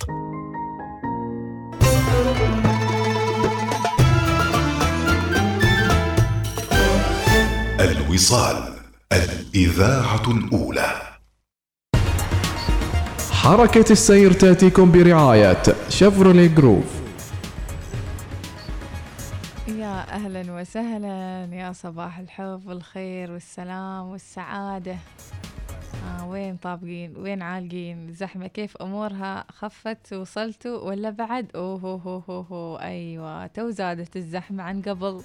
الوصال 7.80 8.74
الإذاعة 9.14 10.24
الأولى. 10.28 11.02
حركة 13.32 13.92
السير 13.92 14.34
تأتيكم 14.34 14.92
برعاية 14.92 15.64
شيفرولي 15.90 16.48
جروف 16.48 17.01
أهلا 20.12 20.54
وسهلا. 20.54 21.50
يا 21.52 21.72
صباح 21.72 22.20
الحب 22.20 22.62
والخير 22.68 23.32
والسلام 23.32 24.08
والسعادة. 24.08 24.98
آه 26.06 26.28
وين 26.28 26.58
طابقين؟ 26.58 27.18
وين 27.18 27.42
عالقين؟ 27.42 28.10
الزحمة 28.10 28.48
كيف 28.48 28.78
أمورها؟ 28.78 29.46
خفت؟ 29.50 30.14
وصلتوا 30.14 30.78
ولا 30.78 31.10
بعد؟ 31.10 31.52
أوه 31.56 31.80
هو 31.80 32.18
هو 32.18 32.42
هو 32.42 32.78
أيوة 32.78 33.48
تو 33.48 33.70
زادت 33.70 34.16
الزحمة 34.16 34.64
عن 34.64 34.82
قبل. 34.82 35.24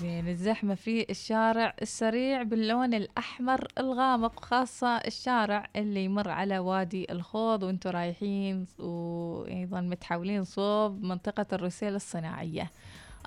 زين 0.00 0.28
الزحمة 0.28 0.74
في 0.74 1.06
الشارع 1.10 1.74
السريع 1.82 2.42
باللون 2.42 2.94
الأحمر 2.94 3.68
الغامق 3.78 4.44
خاصة 4.44 4.96
الشارع 4.96 5.68
اللي 5.76 6.04
يمر 6.04 6.28
على 6.28 6.58
وادي 6.58 7.06
الخوض 7.12 7.62
وانتوا 7.62 7.90
رايحين 7.90 8.66
وأيضا 8.78 9.80
متحولين 9.80 10.44
صوب 10.44 11.02
منطقة 11.02 11.46
الرسيل 11.52 11.94
الصناعية. 11.94 12.70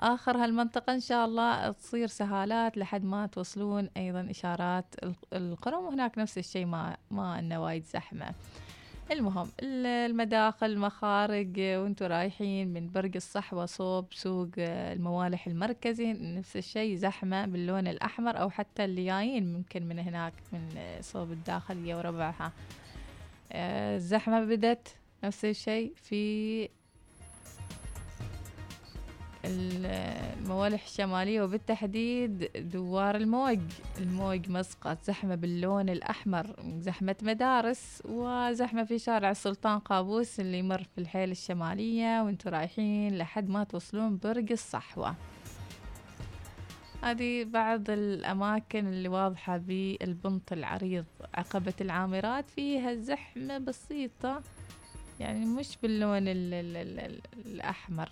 آخر 0.00 0.36
هالمنطقة 0.36 0.94
إن 0.94 1.00
شاء 1.00 1.24
الله 1.26 1.70
تصير 1.70 2.06
سهالات 2.06 2.78
لحد 2.78 3.04
ما 3.04 3.26
توصلون 3.26 3.88
أيضا 3.96 4.26
إشارات 4.30 4.94
القرم 5.32 5.84
وهناك 5.84 6.18
نفس 6.18 6.38
الشيء 6.38 6.66
ما 6.66 6.96
ما 7.10 7.38
إنه 7.38 7.64
وايد 7.64 7.84
زحمة. 7.84 8.34
المهم 9.10 9.50
المداخل 9.62 10.66
المخارج 10.66 11.60
وانتوا 11.60 12.06
رايحين 12.06 12.72
من 12.72 12.92
برق 12.92 13.10
الصحوة 13.16 13.66
صوب 13.66 14.12
سوق 14.12 14.48
الموالح 14.58 15.46
المركزي 15.46 16.12
نفس 16.12 16.56
الشيء 16.56 16.96
زحمة 16.96 17.46
باللون 17.46 17.86
الأحمر 17.86 18.40
أو 18.40 18.50
حتى 18.50 18.84
اللي 18.84 19.04
جايين 19.04 19.52
ممكن 19.52 19.88
من 19.88 19.98
هناك 19.98 20.32
من 20.52 20.68
صوب 21.00 21.32
الداخلية 21.32 21.96
وربعها. 21.96 22.52
الزحمة 23.52 24.44
بدت 24.44 24.88
نفس 25.24 25.44
الشيء. 25.44 25.92
في 25.96 26.68
الموالح 29.46 30.84
الشمالية 30.84 31.42
وبالتحديد 31.42 32.50
دوار 32.56 33.16
الموج. 33.16 33.58
الموج 33.98 34.50
مسقط 34.50 35.02
زحمة 35.04 35.34
باللون 35.34 35.88
الأحمر 35.88 36.56
زحمة 36.78 37.16
مدارس 37.22 38.02
وزحمة 38.04 38.84
في 38.84 38.98
شارع 38.98 39.30
السلطان 39.30 39.78
قابوس 39.78 40.40
اللي 40.40 40.58
يمر 40.58 40.82
في 40.82 41.00
الحيل 41.00 41.30
الشمالية 41.30 42.22
وانتوا 42.22 42.50
رايحين 42.50 43.18
لحد 43.18 43.48
ما 43.48 43.64
توصلون 43.64 44.18
برق 44.18 44.50
الصحوة. 44.50 45.14
هذه 47.02 47.44
بعض 47.44 47.90
الأماكن 47.90 48.86
اللي 48.86 49.08
واضحة 49.08 49.56
بالبنط 49.56 50.52
العريض 50.52 51.04
عقبة 51.34 51.74
العامرات. 51.80 52.50
فيها 52.50 52.94
زحمة 52.94 53.58
بسيطة 53.58 54.42
يعني 55.20 55.44
مش 55.44 55.78
باللون 55.82 56.28
ال 56.28 56.54
ال 56.54 56.76
ال 56.76 57.20
الأحمر. 57.46 58.10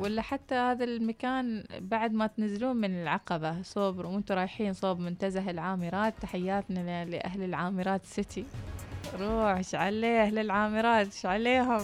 ولا 0.00 0.22
حتى 0.22 0.54
هذا 0.54 0.84
المكان 0.84 1.64
بعد 1.80 2.12
ما 2.12 2.26
تنزلون 2.26 2.76
من 2.76 3.02
العقبة 3.02 3.62
صوب 3.62 3.98
وانتوا 4.04 4.36
رايحين 4.36 4.72
صوب 4.72 4.98
منتزه 4.98 5.50
العامرات 5.50 6.14
تحياتنا 6.20 7.04
لأهل 7.04 7.42
العامرات 7.42 8.06
سيتي. 8.06 8.44
روح 9.20 9.56
إيش 9.56 9.74
عليه 9.74 10.22
أهل 10.22 10.38
العامرات؟ 10.38 11.06
إيش 11.06 11.26
عليهم؟ 11.26 11.82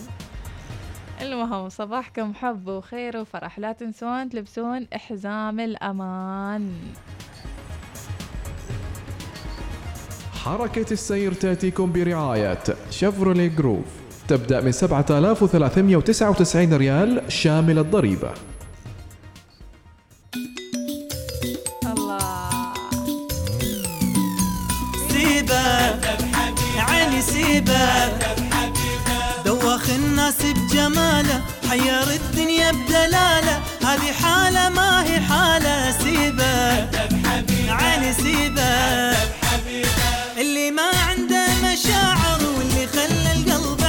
المهم 1.20 1.68
صباحكم 1.68 2.34
حب 2.34 2.68
وخير 2.68 3.16
وفرح. 3.16 3.58
لا 3.58 3.72
تنسون 3.72 4.28
تلبسون 4.28 4.86
حزام 4.94 5.60
الأمان. 5.60 6.72
حركة 10.44 10.92
السير 10.92 11.32
تأتيكم 11.32 11.92
برعاية 11.92 12.64
شيفرولي 12.90 13.48
جروف. 13.48 14.05
تبدأ 14.28 14.60
من 14.60 14.72
7399 14.72 16.74
ريال 16.74 17.22
شامل 17.28 17.78
الضريبة. 17.78 18.30
سيبه 27.20 28.06
دوخ 29.44 29.90
الناس 29.90 30.34
بجماله 30.42 31.40
حير 31.70 32.02
الدنيا 32.02 32.70
بدلاله. 32.70 33.60
هذه 33.82 34.12
حالة 34.22 34.68
ما 34.68 35.04
هي 35.04 35.20
حالة. 35.20 35.92
سيبه 35.98 36.86
عيني 37.68 38.12
سيبه 38.12 39.16
اللي 40.40 40.70
ما 40.70 40.90
عنده 41.08 41.46
مشاعر 41.64 42.40
واللي 42.58 42.86
خلى 42.86 43.32
القلب 43.32 43.80